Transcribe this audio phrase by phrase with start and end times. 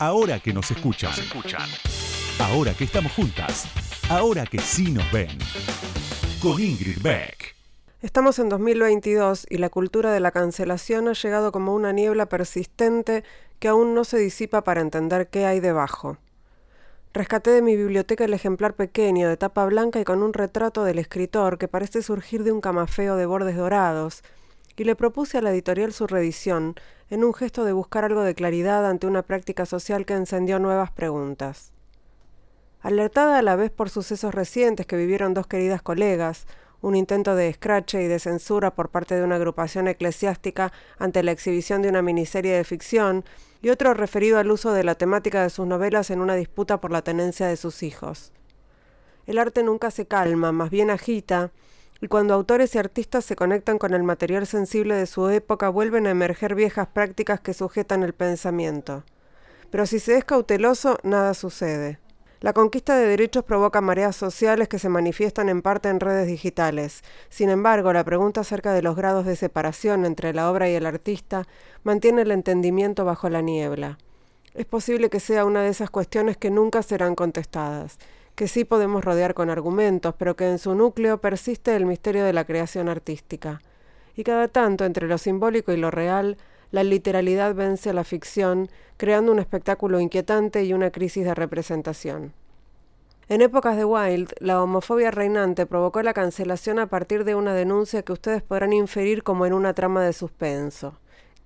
[0.00, 1.10] Ahora que nos escuchan.
[2.38, 3.66] Ahora que estamos juntas.
[4.08, 5.36] Ahora que sí nos ven.
[6.40, 7.56] Con Ingrid Beck.
[8.00, 13.24] Estamos en 2022 y la cultura de la cancelación ha llegado como una niebla persistente
[13.58, 16.16] que aún no se disipa para entender qué hay debajo.
[17.12, 21.00] Rescaté de mi biblioteca el ejemplar pequeño de tapa blanca y con un retrato del
[21.00, 24.22] escritor que parece surgir de un camafeo de bordes dorados,
[24.78, 26.76] y le propuse a la editorial su reedición,
[27.10, 30.92] en un gesto de buscar algo de claridad ante una práctica social que encendió nuevas
[30.92, 31.72] preguntas.
[32.80, 36.46] Alertada a la vez por sucesos recientes que vivieron dos queridas colegas,
[36.80, 41.32] un intento de escrache y de censura por parte de una agrupación eclesiástica ante la
[41.32, 43.24] exhibición de una miniserie de ficción,
[43.60, 46.92] y otro referido al uso de la temática de sus novelas en una disputa por
[46.92, 48.32] la tenencia de sus hijos.
[49.26, 51.50] El arte nunca se calma, más bien agita,
[52.00, 56.06] y cuando autores y artistas se conectan con el material sensible de su época vuelven
[56.06, 59.04] a emerger viejas prácticas que sujetan el pensamiento.
[59.70, 61.98] Pero si se es cauteloso, nada sucede.
[62.40, 67.02] La conquista de derechos provoca mareas sociales que se manifiestan en parte en redes digitales.
[67.30, 70.86] Sin embargo, la pregunta acerca de los grados de separación entre la obra y el
[70.86, 71.48] artista
[71.82, 73.98] mantiene el entendimiento bajo la niebla.
[74.54, 77.98] Es posible que sea una de esas cuestiones que nunca serán contestadas,
[78.38, 82.32] que sí podemos rodear con argumentos, pero que en su núcleo persiste el misterio de
[82.32, 83.60] la creación artística.
[84.14, 86.36] Y cada tanto, entre lo simbólico y lo real,
[86.70, 92.32] la literalidad vence a la ficción, creando un espectáculo inquietante y una crisis de representación.
[93.28, 98.04] En épocas de Wilde, la homofobia reinante provocó la cancelación a partir de una denuncia
[98.04, 100.94] que ustedes podrán inferir como en una trama de suspenso.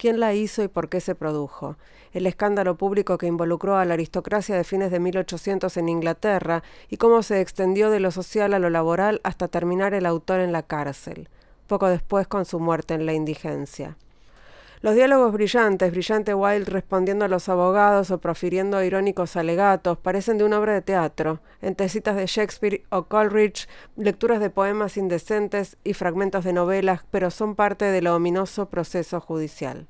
[0.02, 1.76] ¿Quién la hizo y por qué se produjo?
[2.12, 6.96] El escándalo público que involucró a la aristocracia de fines de 1800 en Inglaterra y
[6.96, 10.64] cómo se extendió de lo social a lo laboral hasta terminar el autor en la
[10.64, 11.28] cárcel,
[11.68, 13.96] poco después con su muerte en la indigencia.
[14.80, 20.42] Los diálogos brillantes, brillante Wilde respondiendo a los abogados o profiriendo irónicos alegatos, parecen de
[20.42, 25.94] una obra de teatro, entre citas de Shakespeare o Coleridge, lecturas de poemas indecentes y
[25.94, 29.86] fragmentos de novelas, pero son parte del ominoso proceso judicial.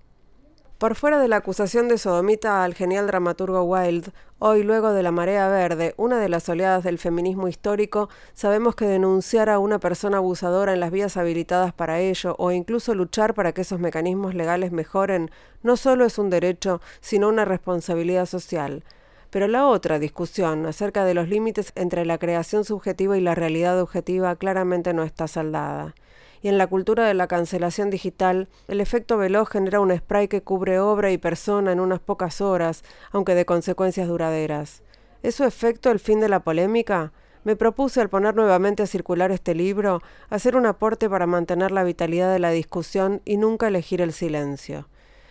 [0.82, 4.10] Por fuera de la acusación de sodomita al genial dramaturgo Wilde,
[4.40, 8.86] hoy luego de la marea verde, una de las oleadas del feminismo histórico, sabemos que
[8.86, 13.52] denunciar a una persona abusadora en las vías habilitadas para ello, o incluso luchar para
[13.52, 15.30] que esos mecanismos legales mejoren,
[15.62, 18.82] no solo es un derecho, sino una responsabilidad social.
[19.30, 23.80] Pero la otra discusión acerca de los límites entre la creación subjetiva y la realidad
[23.80, 25.94] objetiva claramente no está saldada
[26.42, 30.42] y en la cultura de la cancelación digital, el efecto veloz genera un spray que
[30.42, 32.82] cubre obra y persona en unas pocas horas,
[33.12, 34.82] aunque de consecuencias duraderas.
[35.22, 37.12] ¿Es su efecto el fin de la polémica?
[37.44, 41.84] Me propuse al poner nuevamente a circular este libro, hacer un aporte para mantener la
[41.84, 44.88] vitalidad de la discusión y nunca elegir el silencio.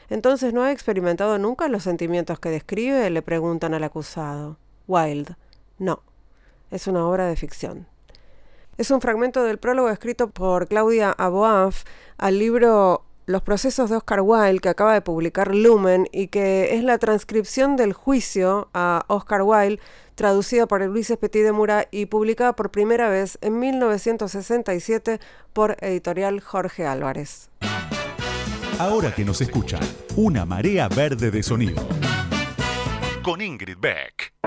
[0.10, 3.10] Entonces, ¿no ha experimentado nunca los sentimientos que describe?
[3.10, 4.58] le preguntan al acusado.
[4.88, 5.36] Wild.
[5.78, 6.04] No.
[6.70, 7.88] Es una obra de ficción.
[8.82, 11.84] Es un fragmento del prólogo escrito por Claudia Aboaf
[12.18, 16.84] al libro Los procesos de Oscar Wilde que acaba de publicar Lumen y que es
[16.84, 19.80] la transcripción del juicio a Oscar Wilde
[20.16, 25.20] traducida por Luis Petit de Mura y publicada por primera vez en 1967
[25.54, 27.52] por editorial Jorge Álvarez.
[28.80, 29.82] Ahora que nos escuchan,
[30.16, 31.88] una marea verde de sonido.
[33.22, 34.41] Con Ingrid Beck.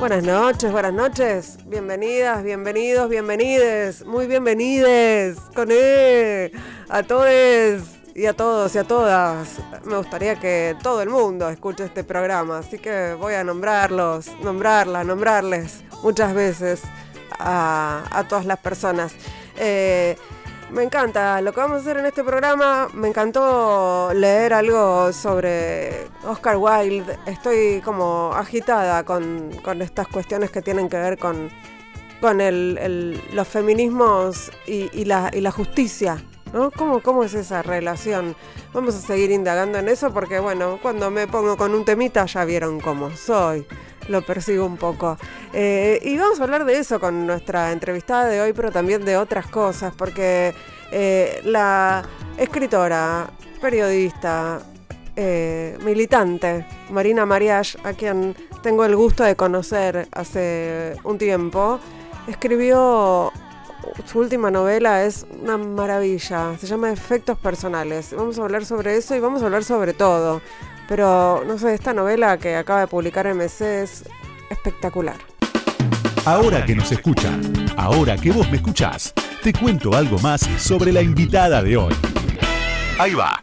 [0.00, 1.58] Buenas noches, buenas noches.
[1.66, 4.02] Bienvenidas, bienvenidos, bienvenides.
[4.06, 6.50] Muy bienvenides con E.
[6.88, 7.28] A todos
[8.14, 9.58] y a todos y a todas.
[9.84, 15.04] Me gustaría que todo el mundo escuche este programa, así que voy a nombrarlos, nombrarla,
[15.04, 16.80] nombrarles muchas veces
[17.38, 19.12] a, todas las personas.
[19.58, 20.16] Eh,
[20.72, 22.88] me encanta lo que vamos a hacer en este programa.
[22.94, 27.18] Me encantó leer algo sobre Oscar Wilde.
[27.26, 31.50] Estoy como agitada con, estas cuestiones que tienen que ver con,
[32.20, 32.38] con
[33.32, 36.22] los feminismos y, la, justicia.
[36.52, 36.70] ¿no?
[36.70, 38.34] ¿Cómo, ¿Cómo es esa relación?
[38.72, 42.44] Vamos a seguir indagando en eso porque, bueno, cuando me pongo con un temita ya
[42.44, 43.66] vieron cómo soy
[44.10, 45.16] lo persigo un poco.
[45.52, 49.16] Eh, y vamos a hablar de eso con nuestra entrevistada de hoy, pero también de
[49.16, 50.52] otras cosas, porque
[50.90, 52.02] eh, la
[52.36, 53.30] escritora,
[53.60, 54.60] periodista,
[55.16, 61.78] eh, militante, Marina Mariach, a quien tengo el gusto de conocer hace un tiempo,
[62.26, 63.32] escribió
[64.04, 68.14] su última novela es una maravilla, se llama Efectos Personales.
[68.14, 70.42] Vamos a hablar sobre eso y vamos a hablar sobre todo.
[70.90, 74.02] Pero no sé, esta novela que acaba de publicar MC es
[74.50, 75.14] espectacular.
[76.24, 77.40] Ahora que nos escuchan,
[77.76, 81.94] ahora que vos me escuchás, te cuento algo más sobre la invitada de hoy.
[82.98, 83.38] Ahí va.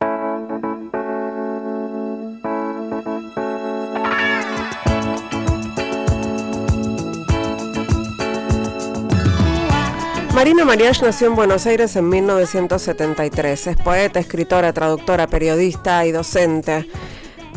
[10.35, 13.67] Marina Mariach nació en Buenos Aires en 1973.
[13.67, 16.89] Es poeta, escritora, traductora, periodista y docente.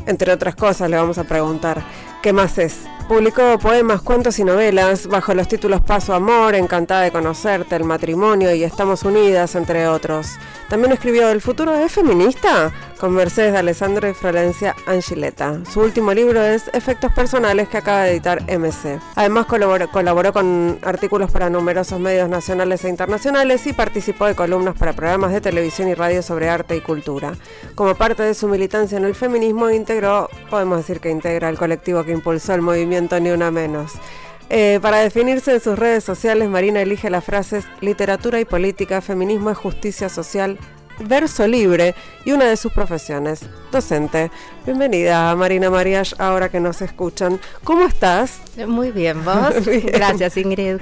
[0.06, 1.82] Entre otras cosas le vamos a preguntar,
[2.22, 2.78] ¿qué más es?
[3.08, 8.54] Publicó poemas, cuentos y novelas bajo los títulos Paso Amor, Encantada de Conocerte, El Matrimonio
[8.54, 10.28] y Estamos Unidas, entre otros.
[10.68, 12.70] También escribió El futuro es feminista
[13.00, 15.58] con Mercedes de Alessandro y Florencia Angileta.
[15.72, 19.00] Su último libro es Efectos Personales que acaba de editar MC.
[19.14, 24.92] Además colaboró, con artículos para numerosos medios nacionales e internacionales y participó de columnas para
[24.92, 27.32] programas de televisión y radio sobre arte y cultura.
[27.74, 32.04] Como parte de su militancia en el feminismo integró, podemos decir que integra el colectivo
[32.04, 33.92] que impulsó el movimiento Ni Una Menos.
[34.50, 39.50] Eh, para definirse en sus redes sociales, Marina elige las frases literatura y política, feminismo
[39.52, 40.58] y justicia social,
[41.00, 41.94] verso libre
[42.24, 43.40] y una de sus profesiones,
[43.72, 44.30] docente.
[44.64, 47.40] Bienvenida, Marina Marias, ahora que nos escuchan.
[47.64, 48.40] ¿Cómo estás?
[48.66, 49.54] Muy bien, vos.
[49.92, 50.80] Gracias, Ingrid.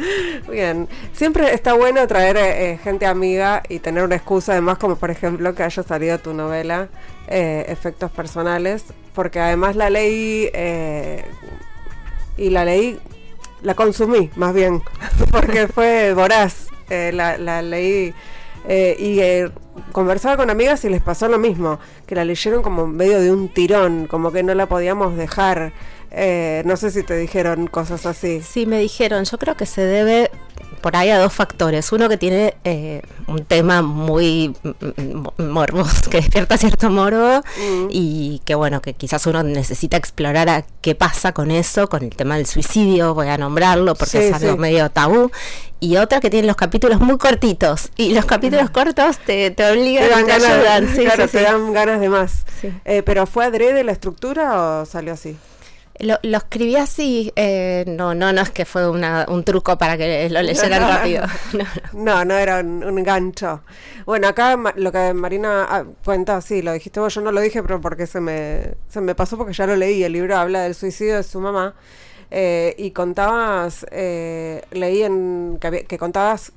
[0.51, 4.97] Bien, siempre está bueno traer eh, eh, gente amiga y tener una excusa, además, como
[4.97, 6.89] por ejemplo que haya salido tu novela,
[7.29, 8.85] Efectos Personales,
[9.15, 10.51] porque además la leí
[12.39, 12.99] y la leí
[13.63, 14.83] la consumí más bien,
[15.31, 18.15] porque fue voraz, eh, la, leí
[18.69, 19.51] eh, y eh,
[19.93, 23.49] conversaba con amigas y les pasó lo mismo, que la leyeron como medio de un
[23.49, 25.73] tirón, como que no la podíamos dejar.
[26.11, 28.41] No sé si te dijeron cosas así.
[28.43, 30.31] Sí, me dijeron, yo creo que se debe
[30.79, 31.93] por ahí a dos factores.
[31.93, 34.55] Uno que tiene eh, un tema muy
[35.37, 37.89] morboso, que despierta cierto morbo mm.
[37.91, 42.15] y que bueno, que quizás uno necesita explorar a qué pasa con eso, con el
[42.15, 45.31] tema del suicidio, voy a nombrarlo porque es algo medio tabú.
[45.81, 47.91] Y otra que tiene los capítulos muy cortitos.
[47.97, 50.87] Y los capítulos cortos te, te obligan, te, te ayudan.
[50.87, 52.45] claro, te dan ganas de más.
[52.85, 55.37] Eh, ¿Pero fue adrede la estructura o salió así?
[56.01, 60.41] Lo, escribí así, eh, no, no, no es que fue un truco para que lo
[60.43, 61.25] leyeran rápido.
[61.93, 63.63] No, no, era un, gancho.
[64.07, 67.63] Bueno, acá lo que Marina ah, cuenta, sí, lo dijiste vos, yo no lo dije,
[67.63, 70.75] pero porque se me, se me pasó porque ya lo leí, el libro habla del
[70.75, 71.75] suicidio de su mamá.
[72.31, 76.53] Eh, y contabas, eh, leí en, que, que contabas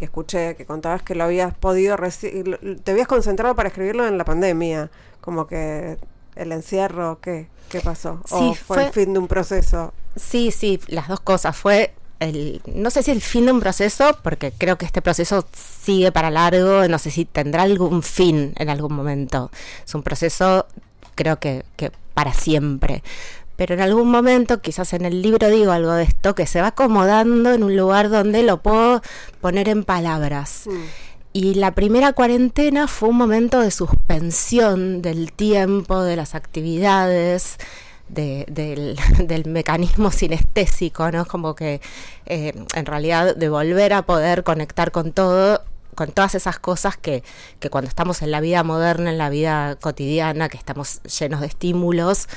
[0.00, 4.24] y escuché que contabas que lo habías podido te habías concentrado para escribirlo en la
[4.24, 4.90] pandemia,
[5.20, 5.98] como que
[6.40, 7.48] el encierro, ¿qué?
[7.68, 8.20] ¿Qué pasó?
[8.30, 9.92] ¿O fue, el fin de un proceso?
[10.16, 11.56] Sí, sí, las dos cosas.
[11.56, 15.46] Fue el, no sé si el fin de un proceso, porque creo que este proceso
[15.52, 19.50] sigue para largo, no sé si tendrá algún fin en algún momento.
[19.86, 20.66] Es un proceso,
[21.14, 23.04] creo que, que para siempre.
[23.54, 26.68] Pero en algún momento, quizás en el libro digo algo de esto, que se va
[26.68, 29.02] acomodando en un lugar donde lo puedo
[29.40, 30.62] poner en palabras.
[30.66, 31.09] Mm.
[31.32, 37.56] Y la primera cuarentena fue un momento de suspensión del tiempo, de las actividades,
[38.10, 38.96] del,
[39.46, 41.24] mecanismo sinestésico, ¿no?
[41.26, 41.80] Como que
[42.26, 45.62] eh, en realidad de volver a poder conectar con todo,
[45.94, 47.22] con todas esas cosas que,
[47.60, 51.46] que cuando estamos en la vida moderna, en la vida cotidiana, que estamos llenos de
[51.46, 52.28] estímulos,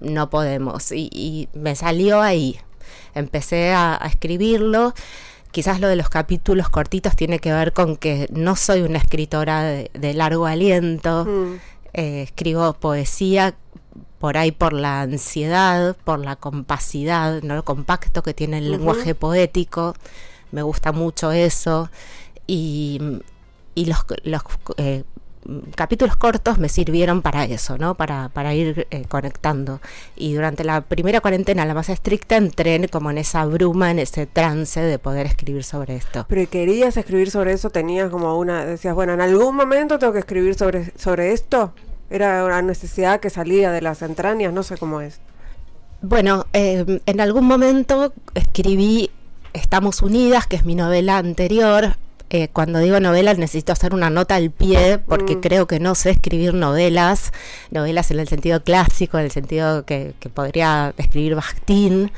[0.00, 0.92] no podemos.
[0.92, 2.60] Y, me salió ahí.
[3.14, 4.92] Empecé a escribirlo
[5.52, 9.62] Quizás lo de los capítulos cortitos tiene que ver con que no soy una escritora
[9.62, 11.54] de, largo aliento, mm.
[11.92, 13.54] eh, escribo poesía
[14.18, 17.56] por ahí por la ansiedad, por la compacidad, ¿no?
[17.56, 19.94] lo compacto que tiene el lenguaje poético,
[20.52, 21.90] me gusta mucho eso,
[22.46, 23.00] y,
[23.74, 24.42] los, los
[24.76, 25.04] eh,
[25.74, 27.94] capítulos cortos me sirvieron para eso, ¿no?
[27.94, 29.80] Para, para ir eh, conectando.
[30.16, 34.26] Y durante la primera cuarentena, la más estricta, entré como en esa bruma, en ese
[34.26, 36.26] trance de poder escribir sobre esto.
[36.28, 40.20] Pero querías escribir sobre eso, tenías como una, decías, bueno, en algún momento tengo que
[40.20, 41.72] escribir sobre, sobre esto.
[42.10, 45.20] Era una necesidad que salía de las entrañas, no sé cómo es.
[46.02, 49.10] Bueno, eh, en algún momento escribí
[49.52, 51.96] Estamos Unidas, que es mi novela anterior,
[52.34, 55.40] eh, cuando digo novela necesito hacer una nota al pie porque mm.
[55.42, 57.30] creo que no sé escribir novelas,
[57.70, 62.10] novelas en el sentido clásico, en el sentido que, podría escribir Bakhtin,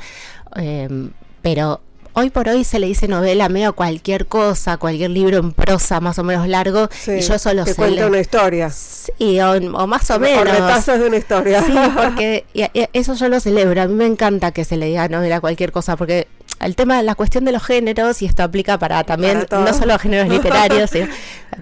[0.55, 1.81] em, pero
[2.13, 6.17] hoy por hoy se le dice novela medio cualquier cosa, cualquier libro en prosa más
[6.17, 7.75] o menos largo, y yo solo sé.
[7.75, 8.69] cuenta una historia.
[8.69, 10.43] Sí, o, más o menos.
[10.43, 11.61] O retazos de una historia.
[11.61, 12.45] Sí, porque
[12.93, 13.81] eso yo lo celebro.
[13.81, 17.15] A mí me encanta que se le diga novela cualquier cosa, porque el tema, la
[17.15, 21.07] cuestión de los géneros, y esto aplica para también, no solo géneros literarios, sino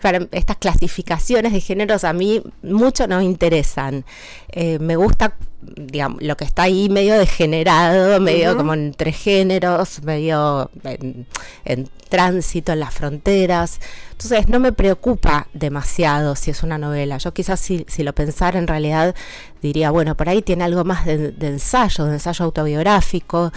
[0.02, 4.06] para estas clasificaciones de géneros a mí mucho no interesan.
[4.50, 5.36] Eh, me gusta
[5.76, 12.80] digamos, lo que está ahí medio degenerado, medio como entre géneros, medio en, tránsito en
[12.80, 13.80] las fronteras.
[14.12, 17.18] Entonces no me preocupa demasiado si es una novela.
[17.18, 19.16] Yo quizás si, lo pensara en realidad
[19.62, 23.52] diría, bueno, por ahí tiene algo más de, ensayo, de ensayo autobiográfico,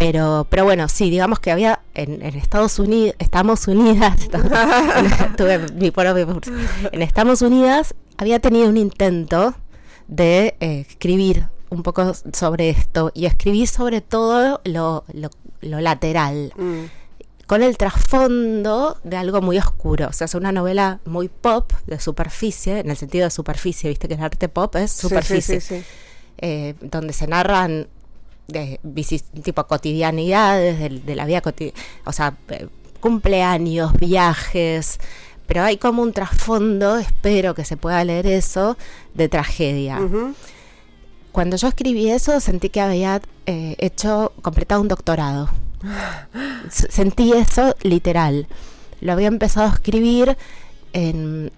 [0.00, 4.16] pero, pero bueno, sí, digamos que había en, Estados Unidos, estamos unidas,
[5.36, 5.92] tuve mi
[6.92, 9.54] en Estados Unidas había tenido un intento
[10.08, 15.04] de eh, escribir un poco sobre esto y escribí sobre todo lo,
[15.60, 16.54] lateral.
[16.56, 16.84] Mm.
[17.46, 20.08] Con el trasfondo de algo muy oscuro.
[20.08, 24.08] O sea, es una novela muy pop, de superficie, en el sentido de superficie, viste
[24.08, 25.84] que el arte pop es superficie.
[26.38, 27.88] Eh, donde se narran
[28.52, 28.80] de,
[29.42, 32.68] tipo cotidianidades de, la vida cotidiana, o sea, eh,
[33.00, 35.00] cumpleaños, viajes,
[35.46, 38.76] pero hay como un trasfondo, espero que se pueda leer eso,
[39.14, 39.98] de tragedia.
[41.32, 45.48] Cuando yo escribí eso sentí que había eh, hecho, completado un doctorado.
[46.70, 48.46] Sentí eso literal.
[49.00, 50.36] Lo había empezado a escribir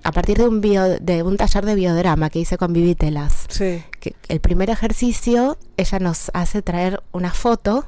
[0.03, 3.47] a partir de un, de un taller de biodrama que hice con Vivitelas.
[3.49, 3.83] Sí.
[4.01, 7.87] Que el primer ejercicio, ella nos hace traer una foto,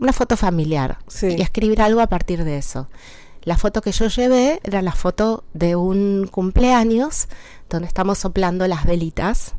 [0.00, 2.88] una foto familiar, y escribir algo a partir de eso.
[3.42, 7.28] La foto que yo llevé era la foto de un cumpleaños
[7.68, 9.54] donde estamos soplando las velitas.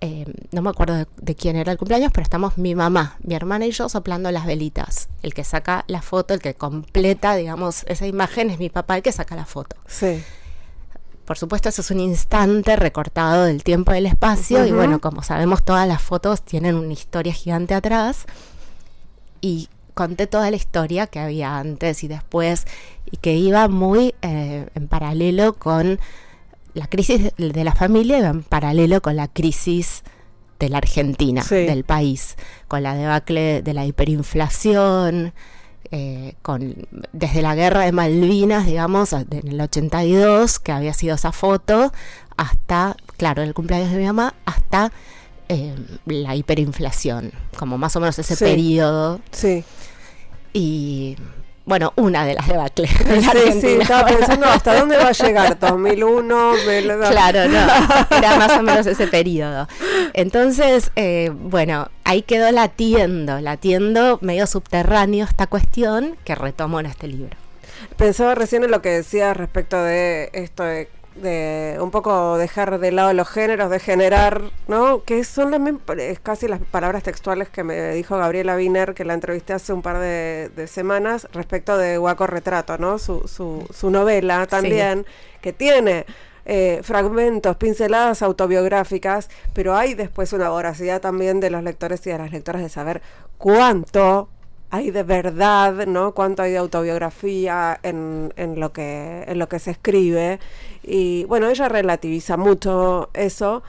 [0.00, 3.66] Eh, no me acuerdo de, quién era el cumpleaños, pero estamos mi mamá, mi hermana
[3.66, 5.08] y yo soplando las velitas.
[5.22, 9.02] El que saca la foto, el que completa, digamos, esa imagen es mi papá el
[9.02, 9.76] que saca la foto.
[9.86, 10.22] Sí.
[11.24, 14.64] Por supuesto, eso es un instante recortado del tiempo y del espacio.
[14.64, 18.24] Y bueno, como sabemos, todas las fotos tienen una historia gigante atrás.
[19.40, 22.66] Y conté toda la historia que había antes y después
[23.10, 25.98] y que iba muy eh, en paralelo con
[26.78, 30.02] la crisis de la familia, iba en paralelo con la crisis
[30.58, 35.32] de la Argentina, del país, con la debacle de la hiperinflación,
[35.90, 41.32] eh, con, desde la guerra de Malvinas, digamos, en el 82, que había sido esa
[41.32, 41.92] foto,
[42.36, 44.92] hasta, claro, el cumpleaños de mi mamá, hasta
[45.48, 45.74] eh,
[46.06, 49.20] la hiperinflación, como más o menos ese periodo.
[49.30, 49.64] Sí.
[50.52, 51.16] Y
[51.68, 52.90] bueno, una de las debacles.
[53.32, 56.52] sí, sí, estaba pensando hasta dónde va a llegar, 2001.
[57.10, 57.58] Claro, no,
[58.16, 59.68] era más o menos ese periodo.
[60.14, 67.06] Entonces, eh, bueno, ahí quedó latiendo, latiendo medio subterráneo esta cuestión que retomo en este
[67.06, 67.36] libro.
[67.98, 70.88] Pensaba recién en lo que decías respecto de esto de
[71.20, 75.02] de un poco dejar de lado los géneros, de generar, ¿no?
[75.04, 79.14] Que son también es casi las palabras textuales que me dijo Gabriela Wiener, que la
[79.14, 82.98] entrevisté hace un par de, semanas, respecto de Guaco Retrato, ¿no?
[82.98, 85.06] Su, su, su novela también,
[85.40, 86.06] que tiene
[86.50, 92.16] eh, fragmentos, pinceladas autobiográficas, pero hay después una voracidad también de los lectores y de
[92.16, 93.02] las lectoras de saber
[93.36, 94.30] cuánto
[94.70, 96.14] hay de verdad, ¿no?
[96.14, 100.40] Cuánto hay de autobiografía en, en, lo que, en lo que se escribe.
[100.82, 103.62] Y bueno, ella relativiza mucho eso,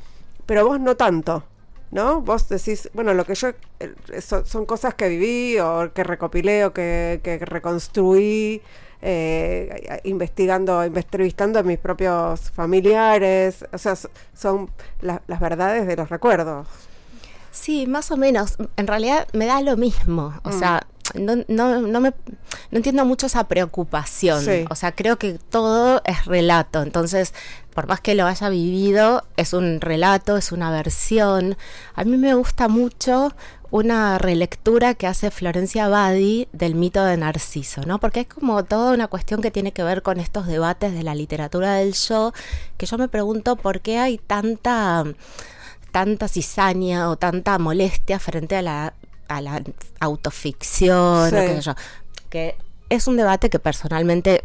[0.46, 1.44] pero vos no tanto,
[1.92, 2.22] ¿no?
[2.22, 3.50] Vos decís, bueno, lo que yo,
[3.80, 8.62] eh, son, cosas que viví o que recopilé o que, que reconstruí.
[9.02, 13.96] Eh, investigando, entrevistando a mis propios familiares, o sea,
[14.34, 16.68] son las verdades de los recuerdos.
[17.52, 18.58] Sí, más o menos.
[18.78, 20.34] En realidad me da lo mismo.
[20.44, 20.60] O mm.
[20.60, 22.14] sea, no, no, no, me,
[22.72, 24.68] no entiendo mucho esa preocupación.
[24.70, 26.82] O sea, creo que todo es relato.
[26.82, 27.34] Entonces,
[27.74, 31.58] por más que lo haya vivido, es un relato, es una versión.
[31.96, 33.34] A mí me gusta mucho
[33.72, 38.00] una relectura que hace Florencia Badi del mito de Narciso, ¿no?
[38.00, 41.14] Porque es como toda una cuestión que tiene que ver con estos debates de la
[41.16, 42.34] literatura del yo,
[42.78, 45.04] que yo me pregunto por qué hay tanta
[45.92, 48.94] tanta cizaña o tanta molestia frente a la,
[49.30, 49.64] a la
[50.00, 51.32] autoficción,
[52.30, 52.56] que
[52.90, 54.44] es un debate que personalmente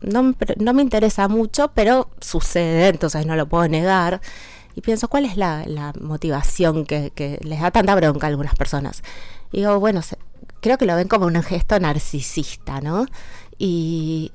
[0.00, 4.20] no, no, me interesa mucho, pero sucede, entonces no lo puedo negar.
[4.74, 9.02] Y pienso, ¿cuál es la, motivación que, les da tanta bronca a algunas personas?
[9.50, 10.00] Y digo, bueno,
[10.60, 13.06] creo que lo ven como un gesto narcisista, ¿no?
[13.58, 14.30] Y,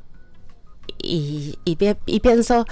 [0.98, 2.66] y, y pienso,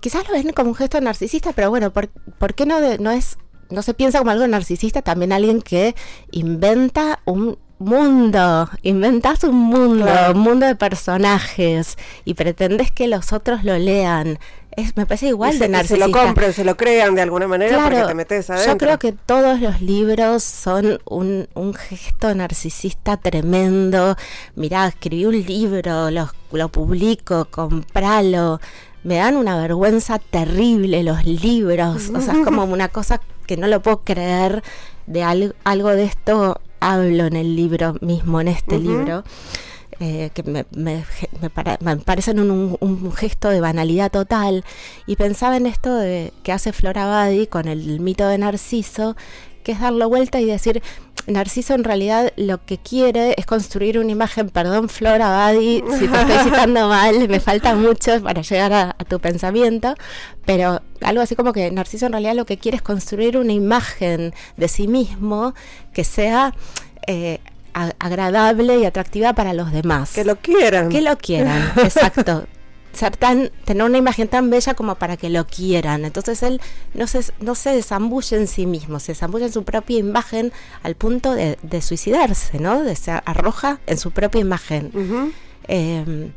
[0.00, 2.08] quizás lo ven como un gesto narcisista, pero bueno, ¿por,
[2.54, 3.38] qué no, no es
[3.70, 5.94] no se piensa como algo narcisista, también alguien que
[6.30, 13.64] inventa un mundo, inventas un mundo, un mundo de personajes y pretendes que los otros
[13.64, 14.38] lo lean.
[14.76, 16.04] Es, me parece igual de narcisista.
[16.04, 18.72] Se lo compren, se lo crean de alguna manera porque te metes adentro.
[18.72, 24.16] Yo creo que todos los libros son un, un gesto narcisista tremendo.
[24.54, 28.60] Mirá, escribí un libro, lo, lo publico, compralo
[29.06, 33.66] me dan una vergüenza terrible los libros, o sea, es como una cosa que no
[33.66, 34.62] lo puedo creer,
[35.06, 39.24] de algo de esto hablo en el libro mismo, en este libro.
[39.98, 41.04] Eh, que me, me,
[41.40, 44.62] me, parecen un, un, gesto de banalidad total.
[45.06, 49.16] Y pensaba en esto de que hace Flora Badi con el mito de Narciso,
[49.66, 50.80] que es darlo vuelta y decir,
[51.26, 56.20] Narciso en realidad lo que quiere es construir una imagen, perdón Flora Badi, si te
[56.20, 59.96] estoy citando mal, me falta mucho para llegar a, tu pensamiento,
[60.44, 64.32] pero algo así como que Narciso en realidad lo que quiere es construir una imagen
[64.56, 65.52] de sí mismo
[65.92, 66.54] que sea...
[67.08, 67.40] Eh,
[67.98, 70.14] agradable y atractiva para los demás.
[70.14, 70.88] Que lo quieran.
[70.88, 72.46] Que lo quieran, exacto
[72.96, 76.04] ser tan, tener una imagen tan bella como para que lo quieran.
[76.04, 76.60] Entonces él
[76.94, 80.94] no se, no se desambulle en sí mismo, se desambulle en su propia imagen al
[80.94, 82.82] punto de, suicidarse, ¿no?
[82.82, 84.90] De se arroja en su propia imagen.
[85.68, 86.32] Em,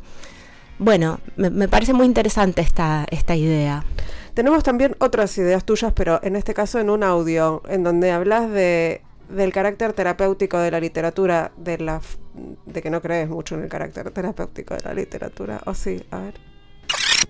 [0.78, 3.84] bueno, me, parece muy interesante esta, esta idea.
[4.34, 8.50] Tenemos también otras ideas tuyas, pero en este caso en un audio, en donde hablas
[8.50, 12.00] de del carácter terapéutico de la literatura, de la
[12.66, 16.18] de que no crees mucho en el carácter terapéutico de la literatura, o sí, a
[16.18, 16.49] ver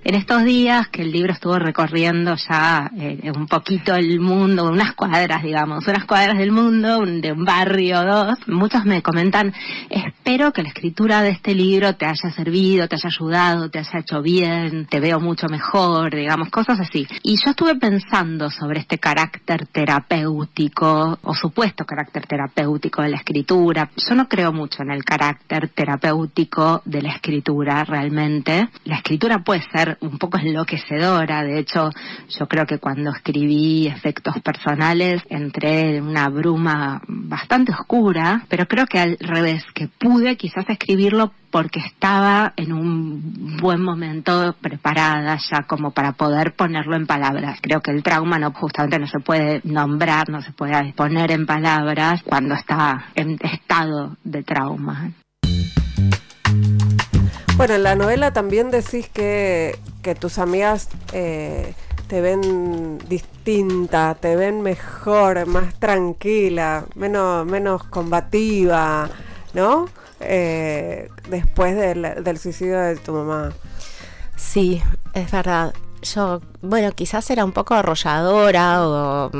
[0.04, 4.94] en estos días que el libro estuvo recorriendo ya eh, un poquito el mundo, unas
[4.94, 9.52] cuadras, digamos, unas cuadras del mundo, de un barrio, dos, muchos me comentan,
[9.88, 13.98] espero que la escritura de este libro te haya servido, te haya ayudado, te haya
[13.98, 17.06] hecho bien, te veo mucho mejor, digamos, cosas así.
[17.22, 23.90] Y yo estuve pensando sobre este carácter terapéutico, o supuesto carácter terapéutico de la escritura.
[23.96, 28.68] Yo no creo mucho en el carácter terapéutico de la escritura realmente.
[28.84, 31.42] La escritura puede ser un poco enloquecedora.
[31.42, 31.90] De hecho,
[32.28, 38.86] yo creo que cuando escribí efectos personales entré en una bruma bastante oscura, pero creo
[38.86, 45.64] que al revés, que pude quizás escribirlo porque estaba en un buen momento preparada ya
[45.66, 47.58] como para poder ponerlo en palabras.
[47.60, 51.46] Creo que el trauma no justamente no se puede nombrar, no se puede poner en
[51.46, 55.12] palabras cuando está en estado de trauma.
[57.60, 59.78] Bueno, en la novela también decís que,
[60.18, 61.74] tus amigas eh,
[62.08, 69.10] te ven distinta, te ven mejor, más tranquila, menos, menos combativa,
[69.52, 69.90] ¿no?
[70.20, 73.52] Eh, después del, suicidio de tu mamá.
[74.36, 79.30] Sí, es verdad yo, bueno, quizás era un poco arrolladora o,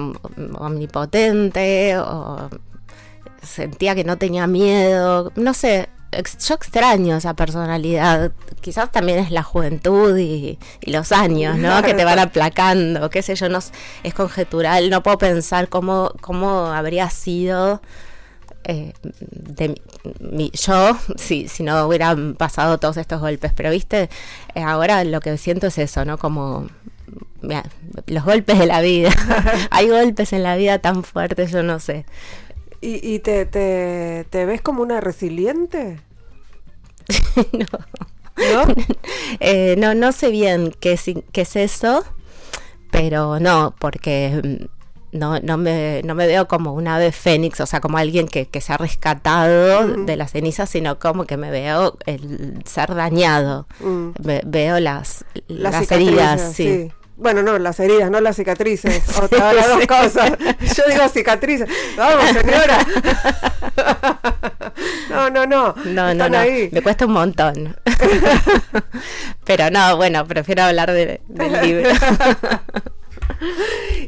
[0.58, 2.50] omnipotente o
[3.42, 8.32] sentía que no tenía miedo, no sé, yo extraño esa personalidad.
[8.60, 11.82] Quizás también es la juventud y, los años, ¿no?
[11.82, 13.58] Que te van aplacando, qué sé yo, no,
[14.02, 14.90] es conjetural.
[14.90, 17.80] No puedo pensar cómo, cómo habría sido
[18.64, 19.80] eh, de
[20.20, 23.52] mi, yo si, si no hubieran pasado todos estos golpes.
[23.54, 24.10] Pero, viste,
[24.54, 26.18] eh, ahora lo que siento es eso, ¿no?
[26.18, 26.68] Como
[28.06, 29.10] los golpes de la vida.
[29.70, 32.04] Hay golpes en la vida tan fuertes, yo no sé.
[32.82, 36.00] ¿Y, te, te, ves como una resiliente?
[37.52, 37.66] no.
[38.36, 38.74] ¿No?
[39.40, 39.94] Eh, ¿No?
[39.94, 42.04] no, sé bien qué es, qué es eso,
[42.90, 47.66] pero no, porque mm, no, no, me, no me veo como una ave fénix, o
[47.66, 51.96] sea, como alguien que, se ha rescatado de las cenizas, sino como que me veo
[52.06, 53.66] el ser dañado.
[53.80, 54.10] Mm.
[54.44, 56.90] veo las, las, heridas, sí.
[57.20, 59.02] Bueno, no, las heridas, no las cicatrices.
[59.22, 60.32] Otra las dos cosas.
[60.76, 61.68] Yo digo cicatrices.
[61.96, 62.78] Vamos, señora.
[65.10, 65.74] No, no, no.
[65.86, 66.38] No, no, no.
[66.38, 67.76] Me cuesta un montón.
[69.44, 71.90] Pero no, bueno, prefiero hablar del libro.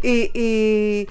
[0.02, 1.08] Y, y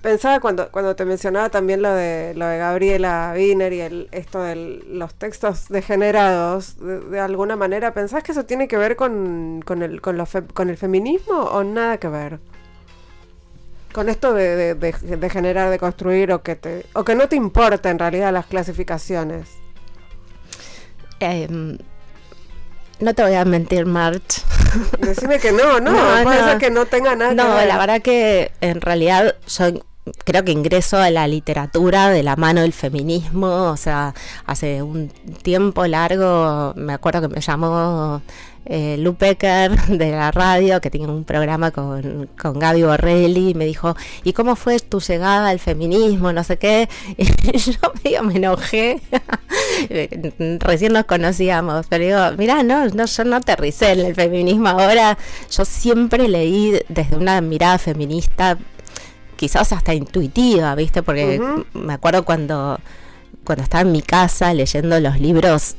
[0.00, 4.42] Pensaba cuando, cuando te mencionaba también lo de lo de Gabriela Wiener y el, esto
[4.42, 9.82] de los textos degenerados, de, alguna manera, ¿pensás que eso tiene que ver con, con,
[9.82, 12.40] el, con, el feminismo o nada que ver?
[13.92, 17.90] Con esto de, de, generar, de construir o que, te, o que no te importa
[17.90, 19.48] en realidad las clasificaciones.
[21.20, 21.78] Em,
[22.98, 24.42] no te voy a mentir, March.
[24.98, 27.34] Decime que no, no, no puede ser que no tenga nada.
[27.34, 27.68] No, que ver.
[27.68, 29.84] la verdad que en realidad yo
[30.24, 34.14] creo que ingreso a la literatura de la mano del feminismo, o sea,
[34.46, 35.08] hace un
[35.42, 38.22] tiempo largo me acuerdo que me llamó
[38.64, 43.54] eh, Lu Becker de la radio, que tiene un programa con, con Gaby Borrelli, y
[43.54, 46.32] me dijo, ¿y cómo fue tu llegada al feminismo?
[46.32, 46.88] No sé qué.
[47.52, 49.00] Y yo medio me enojé.
[50.60, 55.18] Recién nos conocíamos, pero digo, mira, no, no, yo no aterricé en el feminismo ahora.
[55.50, 58.58] Yo siempre leí desde una mirada feminista,
[59.42, 61.02] quizás hasta intuitiva, ¿viste?
[61.02, 61.40] Porque
[61.74, 62.78] me acuerdo cuando
[63.42, 65.74] cuando estaba en mi casa leyendo los libros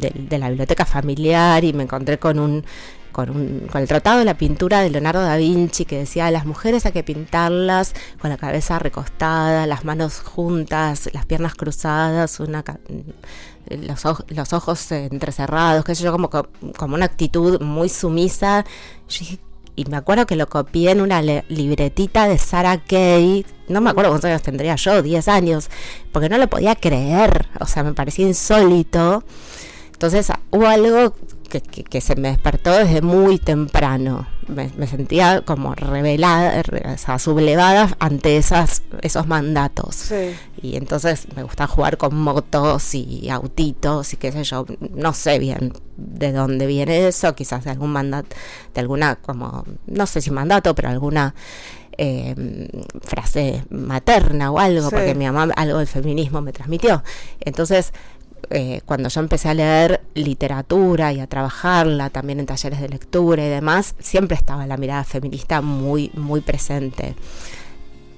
[0.00, 2.64] de, la biblioteca familiar y me encontré con un
[3.12, 6.86] con, con el Tratado de la Pintura de Leonardo da Vinci que decía las mujeres
[6.86, 12.64] hay que pintarlas con la cabeza recostada, las manos juntas, las piernas cruzadas, una
[13.68, 18.64] los, los ojos entrecerrados, qué sé yo, como, como una actitud muy sumisa.
[19.74, 24.10] Y me acuerdo que lo copié en una libretita de Sarah Kay, no me acuerdo
[24.10, 25.70] cuántos años tendría yo, 10 años,
[26.12, 29.24] porque no lo podía creer, o sea, me parecía insólito.
[29.92, 31.14] Entonces hubo algo
[31.60, 34.26] que, se me despertó desde muy temprano.
[34.48, 36.62] Me, sentía como revelada,
[36.92, 40.12] o sea, sublevada ante esas, esos mandatos.
[40.60, 44.66] Y entonces me gusta jugar con motos y autitos y qué sé yo.
[44.94, 48.34] No sé bien de dónde viene eso, quizás de algún mandato,
[48.74, 51.34] de alguna, como, no sé si mandato, pero alguna
[51.98, 52.34] eh,
[53.02, 57.02] frase materna o algo, porque mi mamá algo del feminismo me transmitió.
[57.40, 57.92] Entonces,
[58.54, 63.44] eh, cuando yo empecé a leer literatura y a trabajarla también en talleres de lectura
[63.44, 67.14] y demás, siempre estaba la mirada feminista muy, muy presente.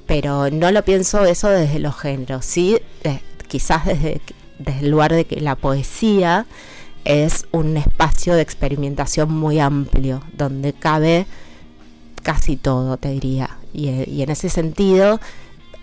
[0.06, 4.20] Pero no lo pienso eso desde los géneros, sí, eh, quizás desde,
[4.58, 6.46] desde el lugar de que la poesía
[7.04, 11.26] es un espacio de experimentación muy amplio, donde cabe
[12.22, 13.58] casi todo, te diría.
[13.72, 15.20] Y, y en ese sentido,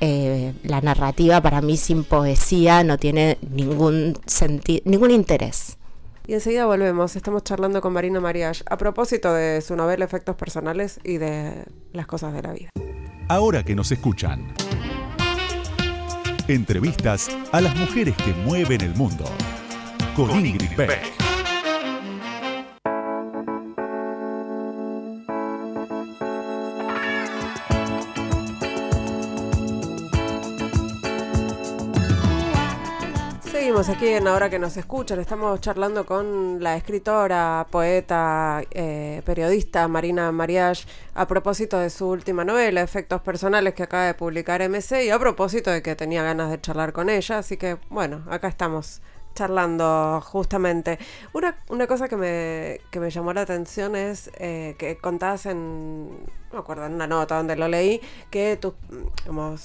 [0.02, 5.78] eh, la narrativa para mí sin poesía no tiene ningún sentido, ningún interés.
[6.26, 11.00] Y enseguida volvemos, estamos charlando con Marina Mariage a propósito de su novela Efectos Personales
[11.04, 12.70] y de las cosas de la vida.
[13.28, 14.52] Ahora que nos escuchan.
[16.48, 19.26] Entrevistas a las mujeres que mueven el mundo.
[20.16, 21.21] Con, Ingrid Beck.
[33.80, 35.20] Aquí en Ahora que nos escuchan.
[35.22, 42.44] Estamos charlando con la escritora, poeta, eh, periodista Marina Mariage a propósito de su última
[42.44, 46.52] novela, Efectos Personales, que acaba de publicar MC, y a propósito de que tenía ganas
[46.52, 47.38] de charlar con ella.
[47.38, 49.02] Así que, bueno, acá estamos
[49.36, 51.00] charlando justamente.
[51.34, 56.10] Una, una cosa que me, que me llamó la atención es eh, que contabas en,
[56.10, 58.74] no me acuerdo, en una nota donde lo leí, que tu,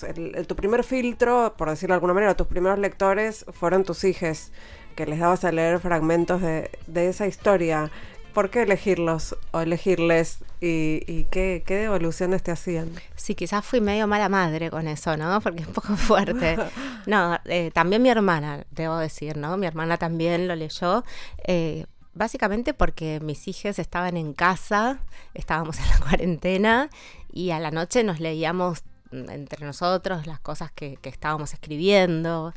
[0.06, 4.52] el, tu primer filtro, por decirlo de alguna manera, tus primeros lectores fueron tus hijos,
[4.94, 7.90] que les dabas a leer fragmentos de, de esa historia.
[8.36, 12.92] ¿Por qué elegirlos o elegirles y, qué, qué, devoluciones te hacían?
[13.14, 15.40] Sí, quizás fui medio mala madre con eso, ¿no?
[15.42, 16.58] Porque es un poco fuerte.
[17.06, 19.56] No, eh, también mi hermana, debo decir, ¿no?
[19.56, 21.02] Mi hermana también lo leyó.
[21.46, 24.98] Eh, básicamente porque mis hijos estaban en casa,
[25.32, 26.90] estábamos en la cuarentena
[27.32, 32.52] y a la noche nos leíamos entre nosotros las cosas que, estábamos escribiendo.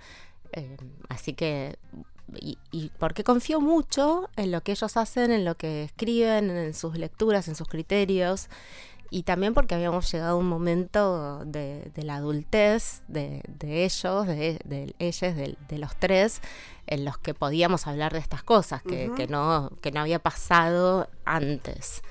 [0.52, 0.76] Eh,
[1.08, 1.78] así que
[2.40, 6.98] y, porque confío mucho en lo que ellos hacen, en lo que escriben, en sus
[6.98, 8.50] lecturas, en sus criterios,
[9.12, 15.36] y también porque habíamos llegado a un momento de, la adultez de, ellos, de, ellos,
[15.36, 16.42] de, los tres,
[16.86, 22.04] en los que podíamos hablar de estas cosas, que, no, que no había pasado antes.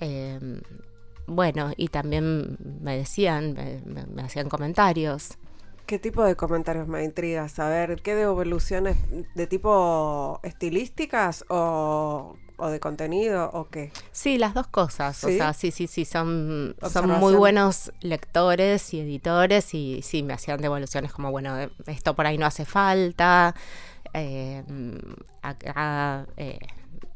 [0.00, 0.60] Em,
[1.26, 5.38] bueno, y también me decían, me hacían comentarios.
[5.90, 8.00] ¿Qué tipo de comentarios me intriga saber?
[8.00, 8.96] ¿Qué devoluciones
[9.34, 12.36] de tipo estilísticas o,
[12.70, 13.90] de contenido o qué?
[14.12, 15.24] Sí, las dos cosas.
[15.24, 20.32] O sea, sí, sí, sí, son, son muy buenos lectores y editores y sí, me
[20.32, 21.56] hacían devoluciones como, bueno,
[21.88, 23.56] esto por ahí no hace falta,
[24.14, 24.62] eh,
[25.42, 26.60] acá eh,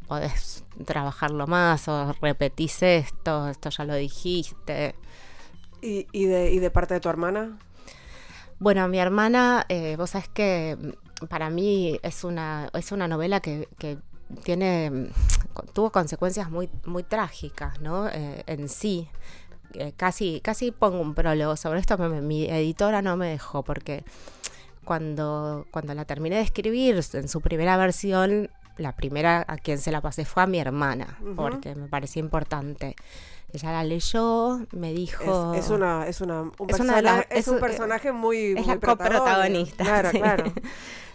[0.08, 4.96] podés trabajarlo más o repetís esto, esto ya lo dijiste.
[5.80, 7.56] ¿Y, y, de, ¿Y de parte de tu hermana?
[8.64, 13.40] Bueno, mi hermana, eh, vos sabés que mm, para mí es una, es una novela
[13.40, 13.68] que,
[14.42, 15.08] tiene, mm,
[15.74, 18.08] tuvo consecuencias muy, muy trágicas, ¿no?
[18.08, 19.06] Eh, en sí.
[19.74, 24.02] Eh, casi, casi pongo un prólogo sobre esto, mi editora no me dejó porque
[24.82, 28.48] cuando, cuando la terminé de escribir en su primera versión,
[28.78, 32.96] la primera a quien se la pasé fue a mi hermana, porque me parecía importante.
[33.54, 35.54] Ella la leyó, me dijo.
[35.54, 36.70] Es, una, es una, un,
[37.30, 38.54] es, un personaje muy.
[38.58, 39.84] Es la coprotagonista.
[39.84, 40.52] Claro, claro.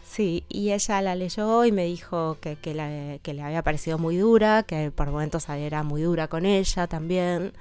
[0.10, 4.64] Sí, y ella la leyó y me dijo que, que, le había parecido muy dura,
[4.64, 7.54] que por momentos era muy dura con ella también.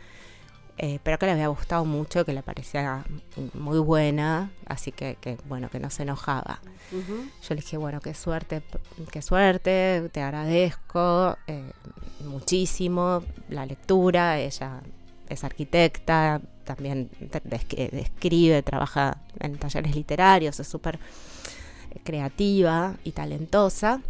[0.81, 3.05] Eh, pero que le había gustado mucho, que le parecía
[3.53, 6.61] muy buena, así que, que bueno, que no se enojaba.
[6.93, 8.63] Yo le dije, bueno, qué suerte,
[9.11, 11.73] qué suerte, te agradezco eh,
[12.21, 14.81] muchísimo la lectura, ella
[15.29, 17.11] es arquitecta, también
[17.91, 21.01] describe, trabaja en talleres literarios, es súper
[22.05, 24.01] creativa y talentosa.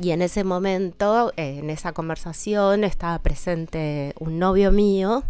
[0.00, 5.24] Y en ese momento, eh, en esa conversación, estaba presente un novio mío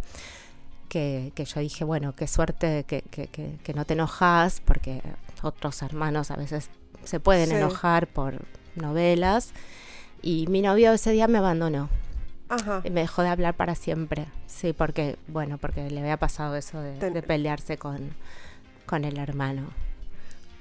[0.88, 5.02] que, yo dije, bueno, qué suerte que, que, no te enojas, porque
[5.42, 6.70] otros hermanos a veces
[7.04, 8.42] se pueden enojar por
[8.74, 9.52] novelas.
[10.20, 11.88] Y mi novio ese día me abandonó.
[12.84, 14.26] Y me dejó de hablar para siempre.
[14.46, 18.10] Sí, porque, bueno, porque le había pasado eso de, pelearse con,
[18.84, 19.68] con el hermano.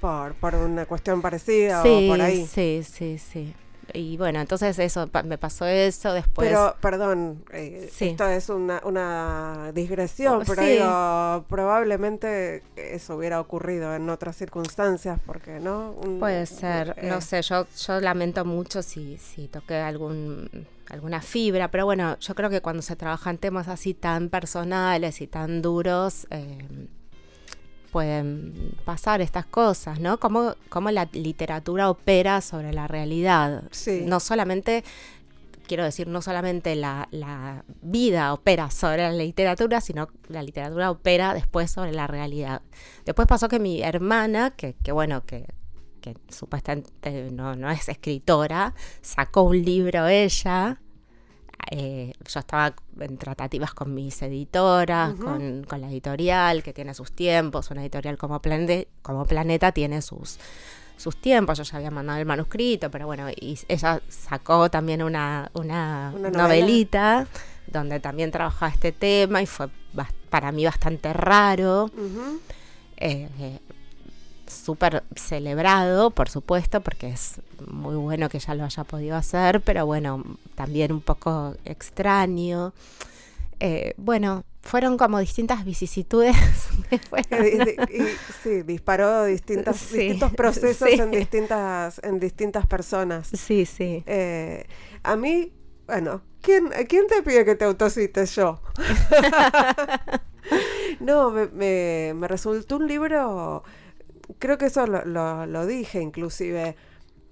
[0.00, 2.46] Por, por una cuestión parecida o por ahí.
[2.46, 3.54] Sí, sí, sí
[3.92, 6.48] y bueno, entonces eso, me pasó eso después.
[6.48, 14.08] Pero, perdón, eh, esto es una, una digresión, oh, pero probablemente eso hubiera ocurrido en
[14.10, 15.94] otras circunstancias, porque no.
[16.18, 17.22] Puede ser, no eh.
[17.22, 20.48] sé, yo, yo lamento mucho si, si toqué algún
[20.90, 25.26] alguna fibra, pero bueno, yo creo que cuando se trabajan temas así tan personales y
[25.26, 26.88] tan duros, eh,
[27.90, 30.18] pueden pasar estas cosas, ¿no?
[30.18, 33.64] Cómo, cómo la literatura opera sobre la realidad.
[34.04, 34.84] No solamente,
[35.66, 37.08] quiero decir, no solamente la,
[37.82, 42.62] vida opera sobre la literatura, sino la literatura opera después sobre la realidad.
[43.04, 45.46] Después pasó que mi hermana, que, que bueno, que,
[46.00, 50.80] que supuestamente no, no es escritora, sacó un libro ella
[51.70, 57.70] eh, yo estaba en tratativas con mis editoras, con, la editorial, que tiene sus tiempos,
[57.70, 58.40] una editorial como,
[59.02, 60.38] como Planeta tiene sus,
[60.96, 65.50] sus tiempos, yo ya había mandado el manuscrito, pero bueno, y ella sacó también una,
[65.54, 67.26] una, novelita
[67.66, 69.68] donde también trabajaba este tema y fue
[70.30, 71.90] para mí bastante raro
[74.48, 79.86] súper celebrado, por supuesto, porque es muy bueno que ya lo haya podido hacer, pero
[79.86, 82.72] bueno, también un poco extraño.
[83.60, 86.36] Eh, bueno, fueron como distintas vicisitudes.
[88.42, 93.28] sí, disparó distintas, distintos procesos en, distintas, en distintas personas.
[93.28, 94.04] Sí, sí.
[94.06, 94.66] Eh,
[95.02, 95.52] a mí,
[95.86, 98.60] bueno, ¿quién, ¿quién te pide que te autocites yo?
[101.00, 103.64] no, me, me resultó un libro
[104.38, 106.76] creo que eso lo, lo, dije inclusive,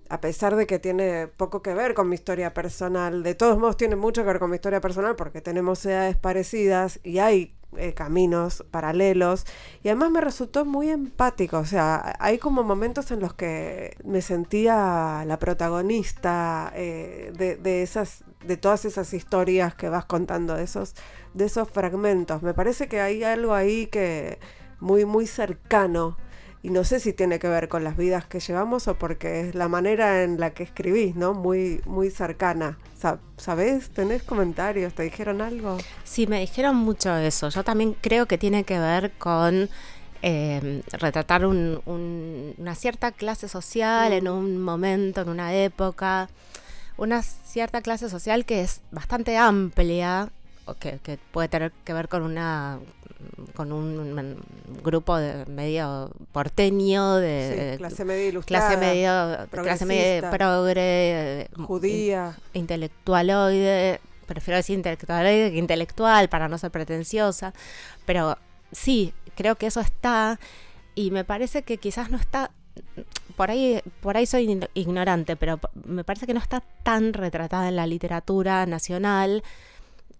[0.08, 3.76] a pesar de que tiene poco que ver con mi historia personal, de todos modos
[3.76, 7.92] tiene mucho que ver con mi historia personal porque tenemos edades parecidas y hay eh,
[7.92, 9.44] caminos paralelos
[9.82, 14.22] y además me resultó muy empático, o sea, hay como momentos en los que me
[14.22, 20.64] sentía la protagonista eh, de, de, esas de todas esas historias que vas contando, de
[20.64, 20.94] esos,
[21.34, 22.42] de esos fragmentos.
[22.42, 24.38] Me parece que hay algo ahí que
[24.80, 26.16] muy, muy cercano
[26.66, 29.54] y no sé si tiene que ver con las vidas que llevamos o porque es
[29.54, 31.32] la manera en la que escribís, ¿no?
[31.32, 32.76] Muy, muy cercana.
[33.36, 33.90] ¿Sabés?
[33.90, 34.92] ¿Tenés comentarios?
[34.92, 35.78] ¿Te dijeron algo?
[36.02, 37.50] Sí, me dijeron mucho eso.
[37.50, 39.70] Yo también creo que tiene que ver con
[40.22, 46.28] eh, retratar una cierta clase social en un momento, en una época,
[46.96, 50.30] una cierta clase social que es bastante amplia,
[50.74, 52.78] que, que puede tener que ver con una
[53.54, 54.36] con un
[54.82, 64.00] grupo de medio porteño de clase media ilustrada clase media clase media progre judía intelectualoide
[64.26, 67.54] prefiero decir intelectualoide que intelectual para no ser pretenciosa
[68.04, 68.36] pero
[68.72, 70.38] sí creo que eso está
[70.94, 72.50] y me parece que quizás no está
[73.36, 77.76] por ahí, por ahí soy ignorante, pero me parece que no está tan retratada en
[77.76, 79.42] la literatura nacional.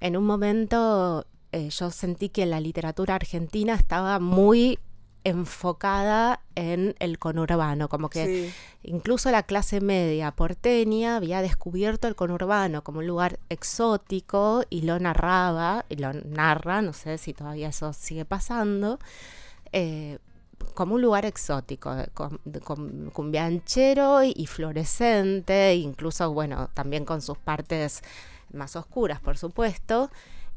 [0.01, 4.79] En un momento eh, yo sentí que la literatura argentina estaba muy
[5.25, 8.53] enfocada en el conurbano, como que
[8.85, 15.01] incluso la clase media porteña había descubierto el conurbano como un lugar exótico y lo
[15.01, 19.01] narraba, y lo narra, no sé si todavía eso sigue pasando,
[19.73, 20.19] eh,
[20.75, 27.39] como un lugar exótico, con, con cumbianchero y, y, fluorescente, incluso, bueno, también con sus
[27.39, 28.03] partes
[28.53, 30.11] más oscuras, por supuesto.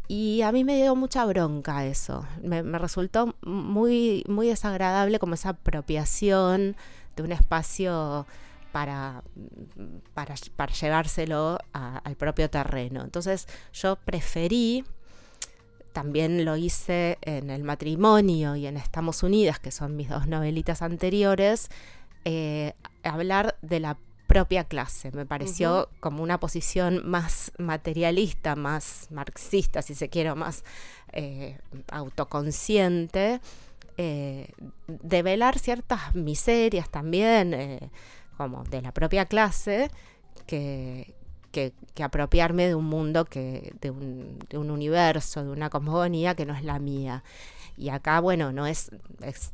[0.08, 2.26] Y a mí me dio mucha bronca eso.
[2.42, 6.76] Me, resultó muy, muy desagradable como esa apropiación
[7.16, 8.26] de un espacio
[8.72, 9.24] para,
[10.16, 13.04] para, llevárselo al propio terreno.
[13.04, 14.84] Entonces yo preferí,
[15.94, 20.82] también lo hice en El matrimonio y en Estamos Unidas, que son mis dos novelitas
[20.82, 21.70] anteriores,
[22.26, 22.74] eh,
[23.04, 23.98] hablar de la
[24.30, 25.12] propia clase.
[25.12, 30.64] Me pareció como una posición más materialista, más marxista, si se quiere, más
[31.14, 31.58] eh,
[31.92, 33.42] autoconsciente,
[33.98, 34.52] eh,
[34.88, 37.90] de velar ciertas miserias también, eh,
[38.38, 39.90] como de la propia clase,
[40.46, 41.16] que,
[41.52, 46.46] que, apropiarme de un mundo, que, de, un, de un universo, de una cosmogonía que
[46.46, 47.24] no es la mía.
[47.80, 48.92] Y acá, bueno, no es,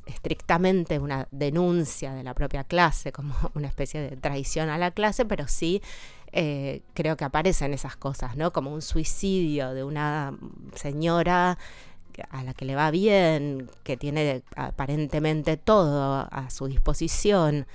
[0.08, 5.26] estrictamente una denuncia de la propia clase, como una especie de traición a la clase,
[5.26, 5.84] pero sí
[6.32, 8.52] eh, creo que aparecen esas cosas, ¿no?
[8.52, 10.36] Como un suicidio de una
[10.74, 11.60] señora
[12.32, 17.68] a la que le va bien, que tiene aparentemente todo a su disposición,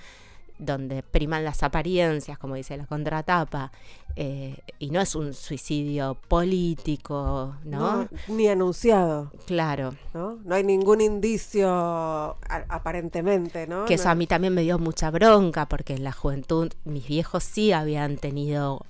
[0.60, 3.72] donde priman las apariencias, como dice la contratapa,
[4.14, 8.08] eh, y no es un suicidio político, ¿no?
[8.28, 9.32] ni anunciado.
[9.46, 9.94] Claro.
[10.12, 10.38] ¿no?
[10.44, 12.36] no hay ningún indicio
[12.68, 13.86] aparentemente, ¿no?
[13.86, 17.42] Que eso a mí también me dio mucha bronca, porque en la juventud mis viejos
[17.42, 18.84] sí habían tenido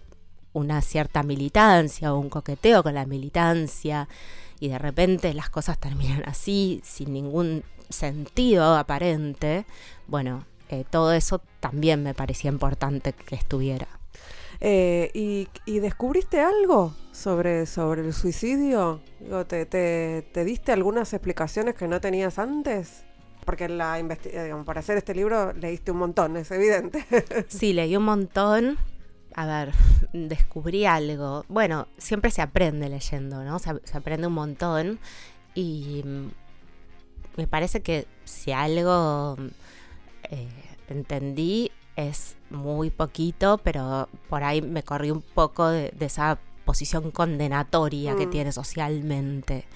[0.52, 4.08] una cierta militancia o un coqueteo con la militancia
[4.58, 9.64] y de repente las cosas terminan así, sin ningún sentido aparente,
[10.08, 13.88] bueno, eh, todo eso también me parecía importante que estuviera.
[14.60, 19.00] Eh, ¿y, descubriste algo sobre, sobre el suicidio?
[19.48, 23.04] ¿te, te, diste algunas explicaciones que no tenías antes?
[23.44, 23.98] Porque la
[24.64, 27.04] para hacer este libro leíste un montón, es evidente.
[27.48, 28.78] sí, leí un montón.
[29.34, 29.72] A ver,
[30.12, 31.44] descubrí algo.
[31.48, 33.58] Bueno, siempre se aprende leyendo, ¿no?
[33.58, 34.98] Se, aprende un montón.
[35.54, 36.30] Y mm,
[37.38, 39.36] me parece que si algo
[40.30, 40.48] eh,
[40.88, 48.16] entendí es muy poquito, pero por ahí me corrí un poco de, esa posición condenatoria
[48.16, 48.30] que mm.
[48.30, 49.66] tiene socialmente.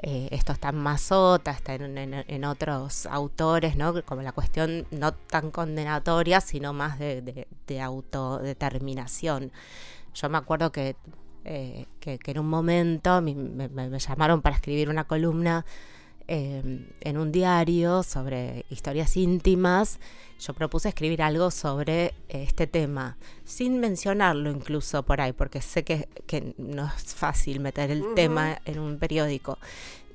[0.00, 4.00] Eh, esto está en Mazota, está en, otros autores, ¿no?
[4.04, 7.46] Como la cuestión no tan condenatoria, sino más de,
[7.82, 9.50] autodeterminación.
[10.14, 10.96] Yo me acuerdo que,
[11.44, 15.64] eh, en un momento me llamaron para escribir una columna
[16.30, 19.98] Em, en un diario sobre historias íntimas,
[20.38, 26.06] yo propuse escribir algo sobre este tema, sin mencionarlo incluso por ahí, porque sé que,
[26.58, 29.56] no es fácil meter el tema en un periódico.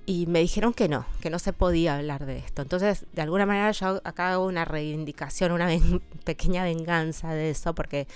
[0.06, 2.62] Y me dijeron que no, que no se podía hablar de esto.
[2.62, 5.68] Entonces, de alguna manera yo acá hago una reivindicación, una
[6.26, 8.08] pequeña venganza de eso, porque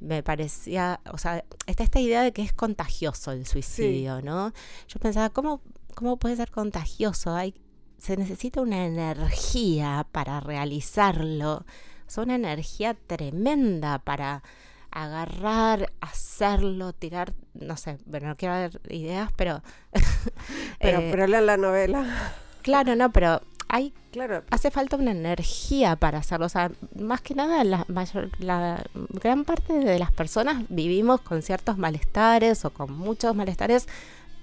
[0.00, 4.54] me parecía, o sea, está esta idea de que es contagioso el suicidio, ¿no?
[4.88, 5.60] Yo pensaba, ¿cómo
[5.96, 7.34] cómo puede ser contagioso.
[7.34, 7.54] Hay,
[7.98, 11.64] se necesita una energía para realizarlo.
[12.06, 14.44] Es una energía tremenda para
[14.92, 19.62] agarrar, hacerlo, tirar, no sé, bueno, no quiero dar ideas, pero...
[20.78, 22.32] pero, eh, pero lean la novela.
[22.62, 24.44] Claro, no, pero hay, claro.
[24.50, 26.46] hace falta una energía para hacerlo.
[26.46, 31.42] O sea, más que nada, la, mayor, la gran parte de las personas vivimos con
[31.42, 33.88] ciertos malestares o con muchos malestares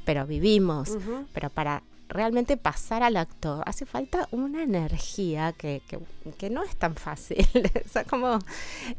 [0.05, 0.97] pero vivimos.
[1.33, 5.81] Pero para realmente pasar al acto hace falta una energía que,
[6.37, 7.45] que, no es tan fácil.
[7.85, 8.39] o sea, como,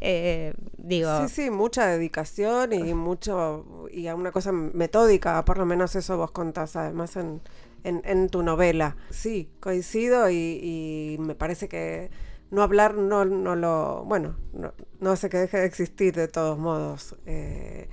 [0.00, 1.28] eh, digo...
[1.28, 6.16] Sí, sí, mucha dedicación y mucho, y a una cosa metódica, por lo menos eso
[6.16, 7.40] vos contás además en,
[7.84, 8.96] en, tu novela.
[9.10, 12.10] Sí, coincido y, me parece que
[12.50, 16.58] no hablar no, no lo, bueno, no, no hace que deje de existir de todos
[16.58, 17.16] modos.
[17.26, 17.88] Eh,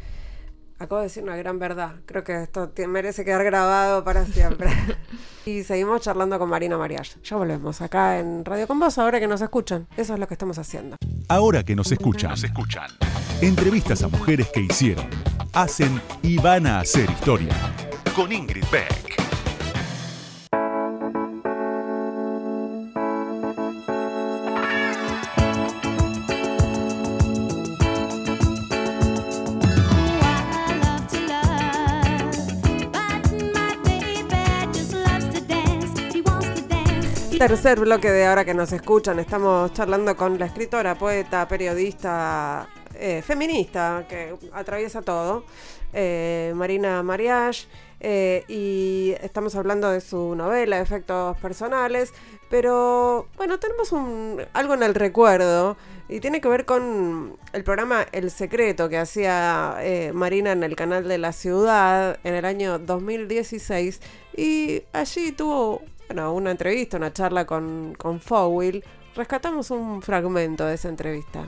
[0.81, 1.97] Acabo de decir una gran verdad.
[2.07, 4.71] Creo que esto merece quedar grabado para siempre.
[5.45, 7.21] y seguimos charlando con Marina Mariach.
[7.23, 9.87] Ya volvemos acá en Radio Con Vos, ahora que nos escuchan.
[9.95, 10.95] Eso es lo que estamos haciendo.
[11.27, 12.31] Ahora que nos escuchan.
[12.31, 12.89] Nos escuchan.
[13.41, 15.07] Entrevistas a mujeres que hicieron,
[15.53, 17.53] hacen y van a hacer historia.
[18.15, 19.20] Con Ingrid Beck.
[37.47, 39.17] Tercer bloque de ahora que nos escuchan.
[39.17, 45.43] Estamos charlando con la escritora, poeta, periodista, eh, feminista, que atraviesa todo,
[45.91, 47.65] eh, Marina Mariage.
[47.99, 52.13] Eh, y estamos hablando de su novela, Efectos Personales.
[52.51, 55.77] Pero bueno, tenemos un, algo en el recuerdo
[56.09, 59.77] y tiene que ver con el programa El Secreto que hacía
[60.13, 63.99] Marina en el canal de la ciudad en el año 2016.
[64.37, 65.81] Y allí tuvo
[66.13, 68.83] bueno, una entrevista, una charla con, con Fowil,
[69.15, 71.45] rescatamos un fragmento de esa entrevista.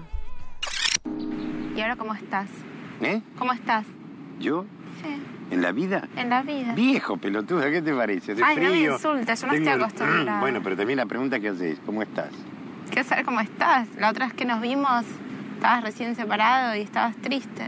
[1.75, 2.47] ¿Y ahora cómo estás?
[3.01, 3.21] ¿Eh?
[3.37, 3.85] ¿Cómo estás?
[4.39, 4.63] ¿Yo?
[5.01, 5.21] Sí.
[5.51, 6.07] ¿En la vida?
[6.15, 6.73] En la vida.
[6.75, 8.37] Viejo pelotuda, ¿qué te parece?
[8.41, 10.39] Ay, no me insultes, yo no estoy acostumbrada.
[10.39, 12.31] Bueno, pero también la pregunta que haces, ¿cómo estás?
[12.89, 13.89] Quiero saber cómo estás.
[13.97, 15.03] La otra vez que nos vimos,
[15.55, 17.67] estabas recién separado y estabas triste.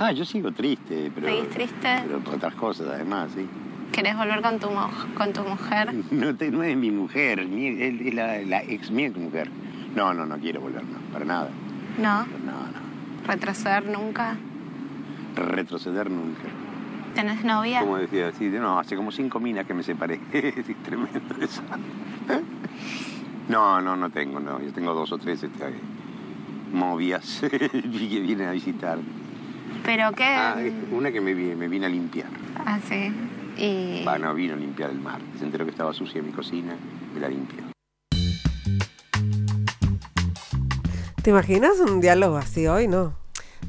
[0.00, 1.28] Ah, yo sigo triste, pero...
[1.28, 2.02] ¿Seguís triste?
[2.08, 3.48] Pero por otras cosas, además, sí.
[3.94, 4.68] ¿Querés volver con tu,
[5.16, 5.94] con tu mujer?
[6.10, 9.48] No, te, no es mi mujer, es la, la, ex mi ex mujer.
[9.94, 11.48] No, no, no quiero volver, no, para nada.
[11.98, 12.26] ¿No?
[12.26, 13.24] No, no.
[13.28, 14.36] ¿Retroceder nunca?
[15.36, 16.42] Retroceder nunca.
[17.14, 17.80] ¿Tenés novia?
[17.80, 20.18] Como decía, sí, no, hace como cinco minas que me separé.
[20.32, 21.62] es tremendo eso.
[23.48, 24.60] no, no, no tengo, no.
[24.60, 25.72] Yo tengo dos o tres este,
[26.72, 27.68] movias que
[28.20, 28.98] vienen a visitar.
[29.84, 30.24] Pero qué...
[30.24, 30.56] Ah,
[30.90, 32.28] una que me, me vine a limpiar.
[32.66, 33.12] Ah, sí.
[33.56, 34.04] Y...
[34.04, 35.20] Va, no vino a limpiar el mar.
[35.38, 36.76] Se enteró que estaba sucia mi cocina,
[37.14, 37.62] me la limpió.
[41.22, 42.86] ¿Te imaginas un diálogo así hoy?
[42.88, 43.16] No.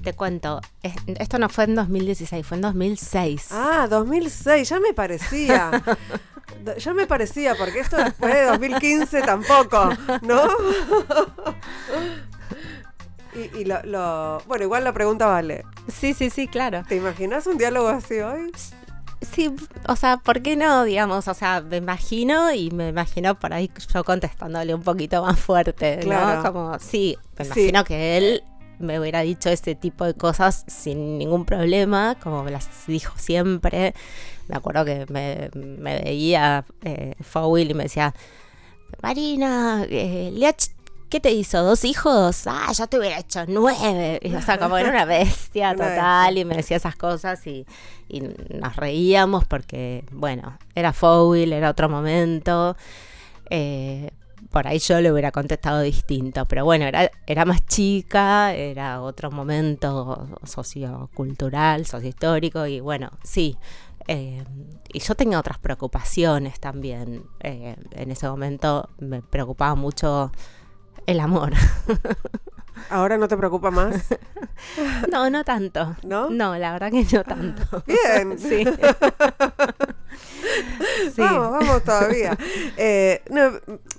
[0.03, 3.47] Te cuento, es- esto no fue en 2016, fue en 2006.
[3.51, 5.71] Ah, 2006, ya me parecía.
[6.79, 9.89] Ya me parecía, porque esto después de 2015 tampoco,
[10.23, 10.41] ¿no?
[13.35, 15.63] Y, y lo, lo- Bueno, igual la pregunta vale.
[15.87, 16.81] Sí, sí, sí, claro.
[16.87, 18.51] ¿Te imaginas un diálogo así hoy?
[19.21, 19.49] Sí,
[19.87, 20.83] o sea, ¿por qué no?
[20.83, 25.39] Digamos, o sea, me imagino y me imagino por ahí yo contestándole un poquito más
[25.39, 26.43] fuerte, Claro.
[26.43, 26.53] ¿no?
[26.53, 27.51] Como, sí, me Sí.
[27.51, 28.43] imagino que él
[28.77, 33.93] me hubiera dicho este tipo de cosas sin ningún problema, como me las dijo siempre.
[34.47, 38.13] Me acuerdo que me, me veía eh, Fowil y me decía,
[39.01, 40.71] Marina, eh, Leach,
[41.09, 41.63] ¿qué te hizo?
[41.63, 42.47] ¿Dos hijos?
[42.47, 44.19] Ah, yo te hubiera hecho nueve.
[44.23, 47.65] Y, o sea, como era una bestia total y me decía esas cosas y,
[48.07, 52.75] y nos reíamos porque, bueno, era Fowil, era otro momento.
[53.49, 54.11] Eh,
[54.51, 59.31] por ahí yo le hubiera contestado distinto, pero bueno, era, era más chica, era otro
[59.31, 63.57] momento sociocultural, sociohistórico y bueno, sí.
[64.07, 64.43] eh,
[64.93, 67.23] y yo tenía otras preocupaciones también.
[67.41, 70.31] eh, en ese momento me preocupaba mucho
[71.05, 71.53] el amor.
[72.89, 73.95] ¿Ahora no te preocupa más?
[75.11, 75.95] No, no tanto.
[76.03, 76.29] ¿No?
[76.29, 77.83] No, la verdad que no tanto.
[77.85, 78.39] Bien.
[78.39, 78.65] Sí.
[81.13, 81.21] Sí.
[81.21, 82.37] Vamos, vamos todavía.
[82.77, 83.51] Eh, no,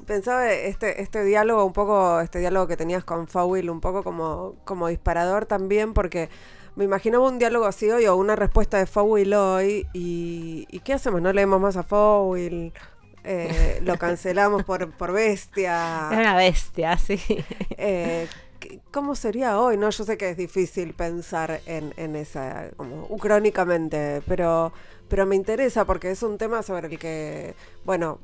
[0.07, 4.55] pensaba este, este diálogo, un poco, este diálogo que tenías con Fowil, un poco como,
[4.65, 6.31] como disparador también, porque
[6.75, 9.87] me imaginaba un diálogo así hoy o una respuesta de Fowil hoy.
[9.93, 11.21] Y, ¿y qué hacemos?
[11.21, 12.73] ¿No leemos más a Fowil?
[13.29, 16.09] Eh, lo cancelamos por, por bestia.
[16.13, 17.21] Era una bestia, sí.
[17.77, 18.29] Eh,
[18.61, 19.77] ¿qué- ¿Cómo sería hoy?
[19.77, 24.73] No, yo sé que es difícil pensar en, en esa, como crónicamente, pero,
[25.09, 27.55] pero me interesa porque es un tema sobre el que,
[27.85, 28.19] bueno,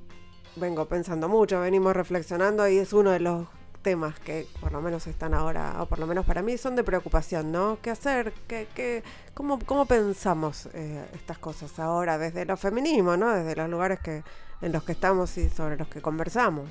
[0.57, 3.47] vengo pensando mucho, venimos reflexionando y es uno de los
[3.83, 6.85] temas que por lo menos están ahora, o por lo menos para mí, son de
[6.85, 7.79] preocupación, ¿no?
[7.83, 8.33] ¿Qué hacer?
[8.47, 9.03] ¿Qué, qué,
[9.35, 13.33] cómo, ¿Cómo pensamos eh, estas cosas ahora desde los feminismos, ¿no?
[13.33, 14.23] Desde los lugares que,
[14.61, 16.69] en los que estamos y sobre los que conversamos.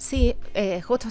[0.00, 1.08] Sí, eh, justo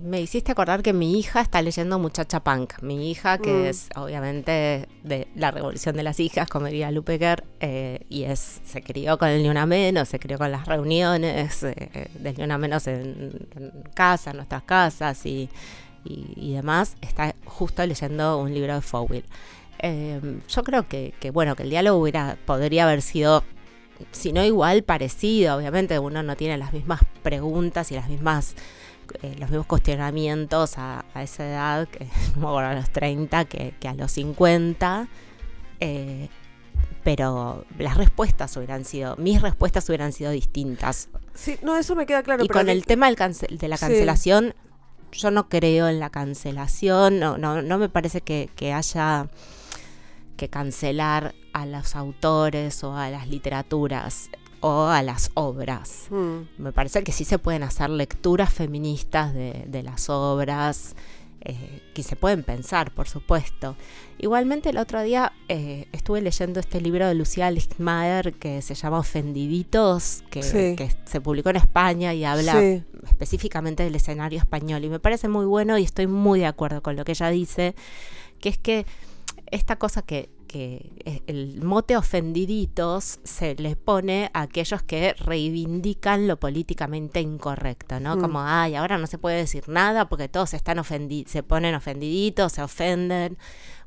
[0.00, 2.72] me hiciste acordar que mi hija está leyendo Muchacha Punk.
[2.82, 3.66] Mi hija, que Mm.
[3.66, 8.82] es obviamente de la revolución de las hijas, como diría Lupecker, eh, y es se
[8.82, 12.42] crió con el Ni Una Menos, se crió con las reuniones eh, eh, del Ni
[12.42, 15.48] Una Menos en, en casa, en nuestras casas y,
[16.04, 16.96] y- y demás.
[17.00, 19.24] Está justo leyendo un libro de Fowil.
[19.78, 23.44] Eh, yo creo que, que, bueno, que el diálogo hubiera, podría haber sido
[24.10, 25.56] si no igual, parecido.
[25.56, 28.54] Obviamente uno no tiene las mismas preguntas y las mismas
[29.22, 32.06] eh, los mismos cuestionamientos a, a esa edad, que,
[32.46, 35.08] a los 30, que, que a los 50.
[35.80, 36.28] eh,
[37.04, 41.08] pero las respuestas hubieran sido, mis respuestas hubieran sido distintas.
[41.34, 42.44] Sí, no, eso me queda claro.
[42.44, 43.86] y pero con mí- el tema del cance- de la Sí.
[43.86, 44.54] cancelación,
[45.10, 49.28] yo no creo en la cancelación, no, no, no me parece que, que haya
[50.36, 54.30] que cancelar a los autores o a las literaturas
[54.60, 56.06] o a las obras.
[56.10, 56.40] Mm.
[56.62, 60.94] Me parece que sí se pueden hacer lecturas feministas de, de las obras,
[61.44, 63.74] eh, que se pueden pensar, por supuesto.
[64.18, 69.00] Igualmente el otro día eh, estuve leyendo este libro de Lucía Lichtmayer que se llama
[69.00, 70.76] Ofendiditos, que, Sí.
[70.76, 72.84] que se publicó en España y habla Sí.
[73.10, 74.84] específicamente del escenario español.
[74.84, 77.74] Y me parece muy bueno y estoy muy de acuerdo con lo que ella dice,
[78.40, 78.86] que es que
[79.52, 86.26] esta cosa que, que es- el mote ofendiditos se le pone a aquellos que reivindican
[86.26, 88.16] lo políticamente incorrecto, ¿no?
[88.16, 88.20] Mm.
[88.20, 92.52] Como, ay, ahora no se puede decir nada porque todos están ofendi se ponen ofendiditos,
[92.52, 93.38] se ofenden.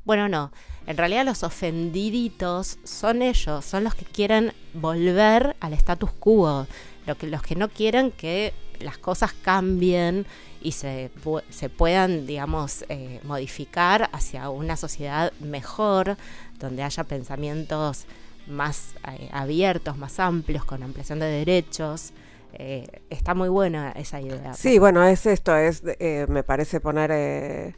[0.04, 0.52] Bueno, no.
[0.86, 6.66] En realidad los ofendiditos son ellos, son los que quieren volver al status quo,
[7.06, 10.26] lo que, los que no quieren que las cosas cambien
[10.60, 16.16] y se, pu- se puedan, digamos, eh, modificar hacia una sociedad mejor,
[16.58, 18.06] donde haya pensamientos
[18.46, 22.12] más eh, abiertos, más amplios, con ampliación de derechos.
[22.58, 24.54] Eh, está muy buena esa idea.
[24.54, 25.82] Sí, bueno, es esto, es,
[26.28, 27.10] me parece poner...
[27.12, 27.74] eh,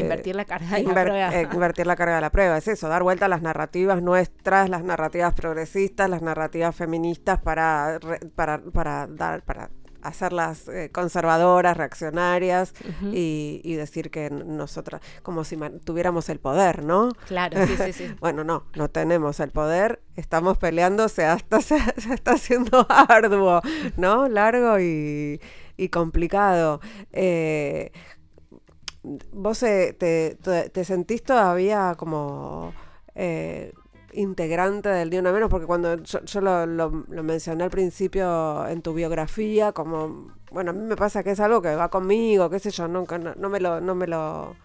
[0.00, 1.34] Invertir la carga de la prueba.
[1.40, 4.68] eh, invertir la carga de la prueba, es eso, dar vuelta a las narrativas nuestras,
[4.68, 9.70] las narrativas progresistas, las narrativas feministas para, re- para, para dar, para
[10.02, 12.72] hacerlas eh, conservadoras, reaccionarias
[13.12, 17.10] y, y decir que nosotras, como si tuviéramos el poder, ¿no?
[17.26, 18.14] Claro, sí, sí, sí.
[18.20, 23.60] Bueno, no, no tenemos el poder, estamos peleándose hasta se, se está haciendo arduo,
[23.96, 24.28] ¿no?
[24.28, 25.40] Largo y,
[25.76, 26.80] y complicado.
[27.12, 27.92] Eh,
[29.32, 32.72] vos eh, te, te, te sentís todavía como
[33.14, 33.72] eh,
[34.12, 38.66] integrante del Ni Una Menos, porque cuando yo, yo lo, lo- lo mencioné al principio
[38.68, 42.48] en tu biografía, como, bueno, a mí me pasa que es algo que va conmigo,
[42.50, 44.56] qué sé yo, nunca, no, no me lo, no me lo,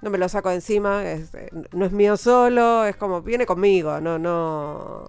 [0.00, 3.46] no me lo saco de encima, es, eh, no es mío solo, es como, viene
[3.46, 5.06] conmigo, no, no,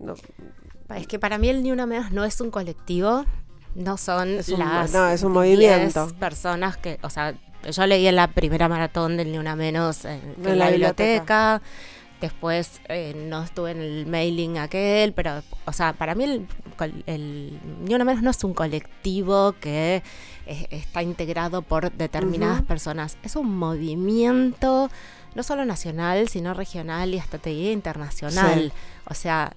[0.00, 0.14] no
[0.96, 3.24] Es que para mí el Ni Una Menos no es un colectivo,
[3.76, 6.08] no son Es un- las no, es un 10 movimiento.
[6.18, 7.34] personas que, o sea,
[7.70, 10.70] yo leí en la primera maratón del Ni Una Menos en, en En la, la
[10.72, 11.62] biblioteca.
[12.22, 16.46] Después eh, no estuve en el mailing aquel, pero, o sea, para mí el,
[17.06, 20.04] el Ni Una Menos no es un colectivo que
[20.46, 23.18] está integrado por determinadas personas.
[23.24, 24.88] Es un movimiento
[25.34, 28.70] no solo nacional, sino regional y hasta te diría internacional.
[28.70, 28.72] Sí.
[29.08, 29.56] O sea,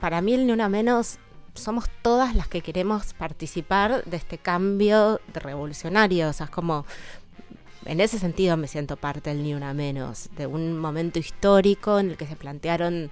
[0.00, 1.18] para mí el Ni Una Menos
[1.54, 6.28] somos todas las que queremos participar de este cambio de revolucionario.
[6.28, 6.86] O sea, es como,
[7.86, 12.10] en ese sentido me siento parte del Ni Una Menos, de un momento histórico en
[12.10, 13.10] el que se plantearon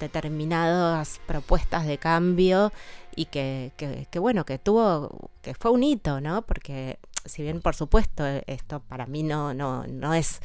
[0.00, 2.72] determinadas propuestas de cambio
[3.14, 6.42] y que, que, que, bueno, que tuvo, que fue un hito, ¿no?
[6.42, 10.40] Porque si bien por supuesto esto para mí no, no, no es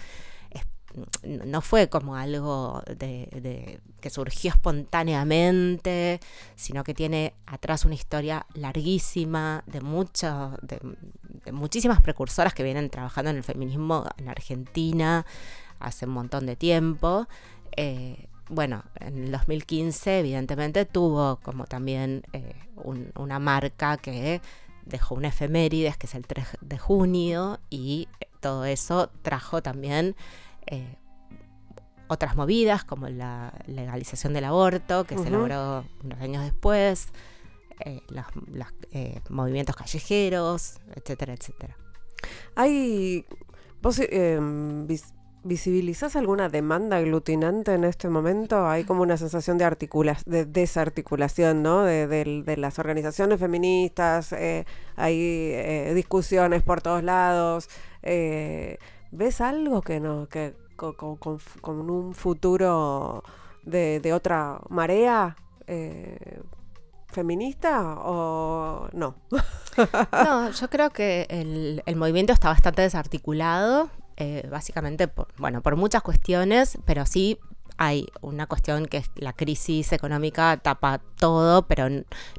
[1.24, 6.20] no fue como algo de, que surgió espontáneamente,
[6.56, 13.32] sino que tiene atrás una historia larguísima de, mucho, de, muchísimas precursoras que vienen trabajando
[13.32, 15.26] en el feminismo en Argentina
[15.80, 17.28] hace un montón de tiempo.
[17.76, 24.42] Eh, bueno, en el 2015 evidentemente tuvo como también eh, un, una marca que
[24.86, 28.08] dejó un efemérides, que es el 3 de junio, y
[28.40, 30.16] todo eso trajo también
[30.68, 30.96] eh,
[32.08, 35.24] otras movidas, como la legalización del aborto, que uh -huh.
[35.24, 37.10] se logró unos años después,
[37.86, 41.78] eh, los, los eh, movimientos callejeros, etcétera, etcétera.
[42.56, 43.26] Hay.
[43.82, 44.02] ¿Vos
[44.88, 48.68] vis visibilizás alguna demanda aglutinante en este momento?
[48.68, 51.84] Hay como una sensación de, articula de desarticulación, ¿no?
[51.84, 54.36] De, de, de las organizaciones feministas,
[54.98, 57.70] hay discusiones por todos lados.
[58.04, 58.78] Eh,
[59.12, 63.24] ¿Ves algo que no que con, con, con un futuro
[63.64, 65.36] de, de otra marea
[65.68, 66.42] eh,
[67.08, 69.16] feminista o no?
[70.12, 75.76] no, yo creo que el, el movimiento está bastante desarticulado, eh, básicamente, por, bueno, por
[75.76, 77.40] muchas cuestiones, pero sí
[77.78, 81.88] hay una cuestión que es la crisis económica tapa todo, pero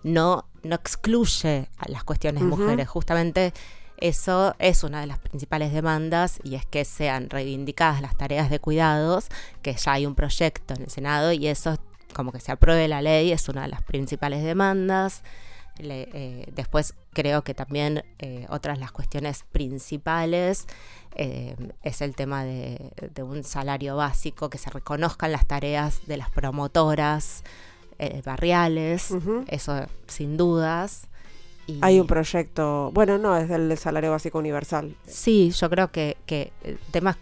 [0.03, 2.59] no, no excluye a las cuestiones uh -huh.
[2.59, 2.89] mujeres.
[2.89, 3.55] Justamente
[4.01, 8.59] eso es una de las principales demandas y es que sean reivindicadas las tareas de
[8.59, 9.29] cuidados,
[9.63, 11.79] que ya hay un proyecto en el Senado y eso,
[12.15, 15.23] como que se apruebe la ley, es una de las principales demandas.
[15.79, 20.67] Le, eh, después creo que también eh, otras las cuestiones principales
[21.15, 26.17] eh, es el tema de, de, un salario básico, que se reconozcan las tareas de
[26.17, 27.43] las promotoras
[28.03, 29.45] eh, barriales, uh -huh.
[29.49, 31.10] eso sin dudas.
[31.71, 34.97] Y Hay un proyecto, bueno, no, es el salario básico universal.
[35.07, 36.53] Sí, yo creo que, que
[36.91, 37.17] temas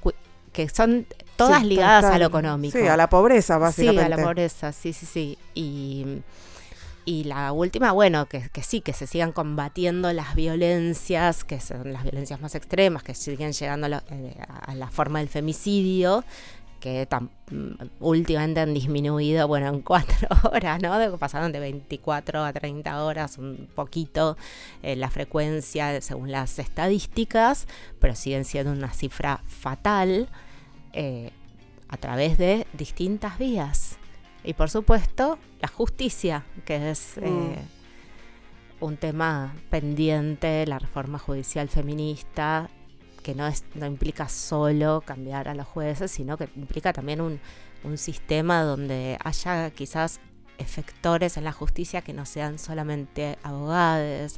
[0.53, 2.79] que son todas sí, ligadas a lo económico.
[2.79, 4.07] Sí, a la pobreza, básicamente.
[4.07, 5.39] Sí, a la pobreza, sí, sí, sí.
[5.55, 6.23] Y,
[7.05, 11.93] y la última, bueno, que, que, sí, que se sigan combatiendo las violencias, que son
[11.93, 16.25] las violencias más extremas, que siguen llegando a la, eh, a la forma del femicidio,
[16.81, 17.31] que tan,
[18.01, 20.99] últimamente han disminuido, bueno, en cuatro horas, ¿no?
[20.99, 24.37] De, pasaron de 24 a 30 horas, un poquito
[24.83, 27.67] eh, la frecuencia según las estadísticas,
[28.01, 30.29] pero siguen siendo una cifra fatal
[30.93, 31.31] eh,
[31.89, 33.99] a través de distintas vías.
[34.45, 37.25] Y por supuesto, la justicia, que es mm.
[37.25, 37.59] eh,
[38.81, 42.71] un tema pendiente, la reforma judicial feminista,
[43.23, 47.41] que no, es, no implica solo cambiar a los jueces, sino que implica también un,
[47.85, 50.21] un sistema donde haya quizás
[50.59, 54.37] efectores en la justicia que no sean solamente abogados,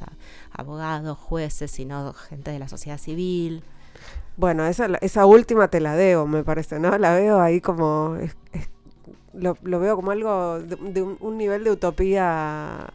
[0.51, 3.63] abogados, jueces, sino gente de la sociedad civil.
[4.37, 6.97] Bueno, esa, esa última te la debo, me parece, ¿no?
[6.97, 8.17] La veo ahí como...
[9.33, 12.93] Lo, veo como algo de, un, nivel de utopía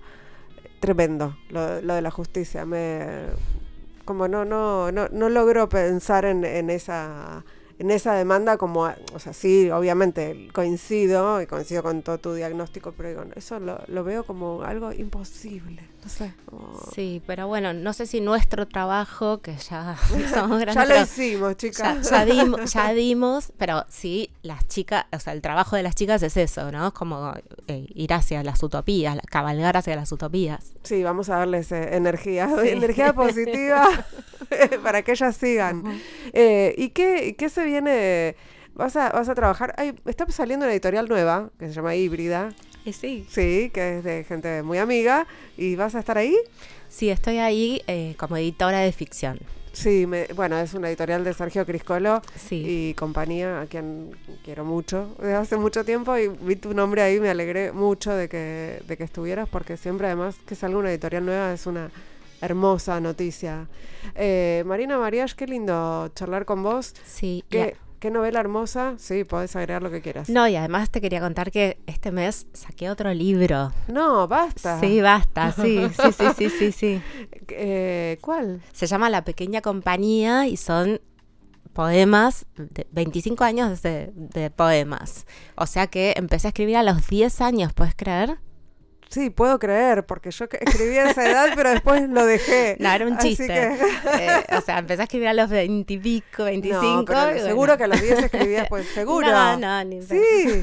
[0.81, 2.67] tremendo, lo, lo de la justicia.
[2.67, 3.29] Me,
[4.07, 7.45] como no, no, no, no logro pensar en, en esa
[7.79, 12.95] en esa demanda como, o sea, sí, obviamente coincido y coincido con todo tu diagnóstico,
[12.97, 16.33] pero digo, eso lo, lo veo como algo imposible, no sé.
[16.47, 16.73] Como...
[16.95, 19.97] Sí, pero bueno, no sé si nuestro trabajo, que ya
[20.35, 20.89] somos grandes.
[20.89, 22.11] ya lo hicimos, chicas.
[22.11, 25.95] Ya, ya, dimos, ya dimos, pero sí, las chicas, o sea, el trabajo de las
[25.95, 26.95] chicas es eso, ¿no?
[26.95, 27.35] Como
[27.67, 30.73] eh, ir hacia las utopías, cabalgar hacia las utopías.
[30.83, 32.69] Sí, vamos a darles eh, energía, sí.
[32.69, 33.87] energía positiva.
[34.83, 36.01] para que ellas sigan.
[36.33, 38.35] Eh, ¿Y qué, qué se viene?
[38.75, 39.75] ¿Vas a, vas a trabajar?
[39.79, 42.51] Hay, está saliendo una editorial nueva que se llama Híbrida.
[42.85, 43.27] Eh, sí.
[43.29, 45.27] Sí, que es de gente muy amiga.
[45.57, 46.37] ¿Y vas a estar ahí?
[46.89, 49.39] Sí, estoy ahí eh, como editora de ficción.
[49.73, 52.65] Sí, me, bueno, es una editorial de Sergio Criscolo Sí.
[52.67, 54.11] y compañía, a quien
[54.43, 58.27] quiero mucho desde hace mucho tiempo y vi tu nombre ahí, me alegré mucho de
[58.31, 61.91] que, de que estuvieras porque siempre además que salga una editorial nueva es una
[62.41, 63.69] hermosa noticia.
[64.15, 66.95] Eh, Marina Marías, qué lindo charlar con vos.
[67.05, 67.45] Sí.
[67.49, 68.95] ¿Qué, qué novela hermosa.
[68.99, 70.29] Sí, podés agregar lo que quieras.
[70.29, 73.73] No, y además te quería contar que este mes saqué otro libro.
[73.89, 74.81] No, basta.
[74.81, 77.03] Sí, basta, sí, sí, sí, sí, sí, sí.
[77.49, 78.63] Eh, ¿Cuál?
[78.73, 81.01] Se llama La Pequeña Compañía y son
[81.73, 85.27] poemas, de 25 años de, de poemas.
[85.57, 88.39] O sea que empecé a escribir a los 10 años, ¿puedes creer?
[89.09, 92.77] Sí, puedo creer, porque yo escribí a esa edad, pero después lo dejé.
[92.81, 93.47] No, era un chiste.
[93.47, 93.77] que-
[94.27, 96.83] Eh, o sea, empecé a escribir a los 20 y pico, 25.
[96.85, 97.47] No, pero y bueno.
[97.47, 99.29] seguro que a los 10 escribías, pues seguro.
[99.29, 100.61] No, no, ni Sí.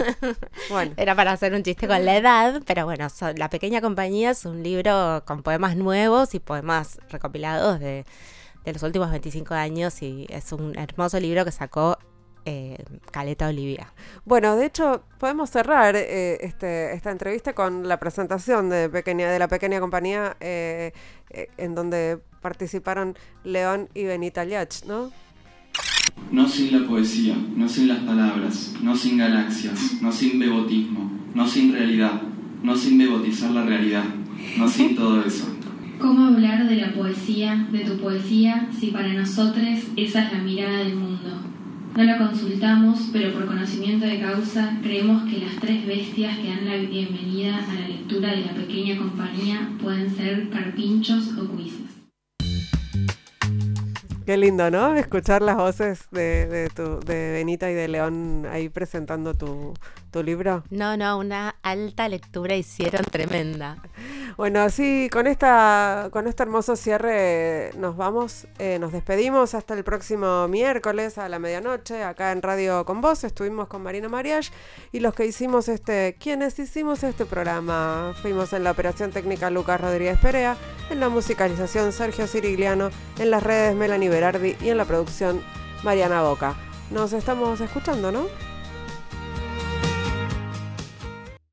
[0.69, 4.45] Bueno, Era para hacer un chiste con la edad, pero bueno, La Pequeña Compañía es
[4.45, 8.05] un libro con poemas nuevos y poemas recopilados de,
[8.65, 11.97] de los últimos 25 años y es un hermoso libro que sacó
[12.45, 13.93] eh, Caleta Olivia.
[14.25, 19.39] bueno, de hecho, podemos cerrar eh, este, esta entrevista con la presentación de, pequeña, de
[19.39, 20.93] la pequeña compañía eh,
[21.29, 25.11] eh, en donde participaron León y Benita Liach, ¿no?
[26.31, 31.47] No sin la poesía, no sin las palabras, no sin galaxias, no sin bebotismo, no
[31.47, 32.21] sin realidad,
[32.61, 34.05] no sin bebotizar la realidad,
[34.57, 35.47] no sin todo eso.
[35.99, 39.65] ¿Cómo hablar de la poesía, de tu poesía, si para nosotros
[39.95, 41.52] esa es la mirada del mundo?
[41.95, 46.65] No la consultamos, pero por conocimiento de causa creemos que las tres bestias que dan
[46.65, 51.91] la bienvenida a la lectura de la pequeña compañía pueden ser carpinchos o cuises.
[54.25, 54.95] Qué lindo, ¿no?
[54.95, 59.73] Escuchar las voces de, de, tu, de Benita y de León ahí presentando tu,
[60.13, 60.63] tu libro.
[60.69, 63.77] No, no, una alta lectura hicieron tremenda.
[64.37, 69.83] Bueno, así con esta con este hermoso cierre nos vamos, eh, nos despedimos hasta el
[69.83, 73.23] próximo miércoles a la medianoche acá en Radio con Vos.
[73.23, 74.49] Estuvimos con Marina Mariach
[74.91, 79.81] y los que hicimos este, quienes hicimos este programa, fuimos en la operación técnica Lucas
[79.81, 80.55] Rodríguez Perea,
[80.89, 85.41] en la musicalización Sergio Cirigliano, en las redes Melanie Berardi y en la producción
[85.83, 86.55] Mariana Boca.
[86.91, 88.52] Nos estamos escuchando, ¿no?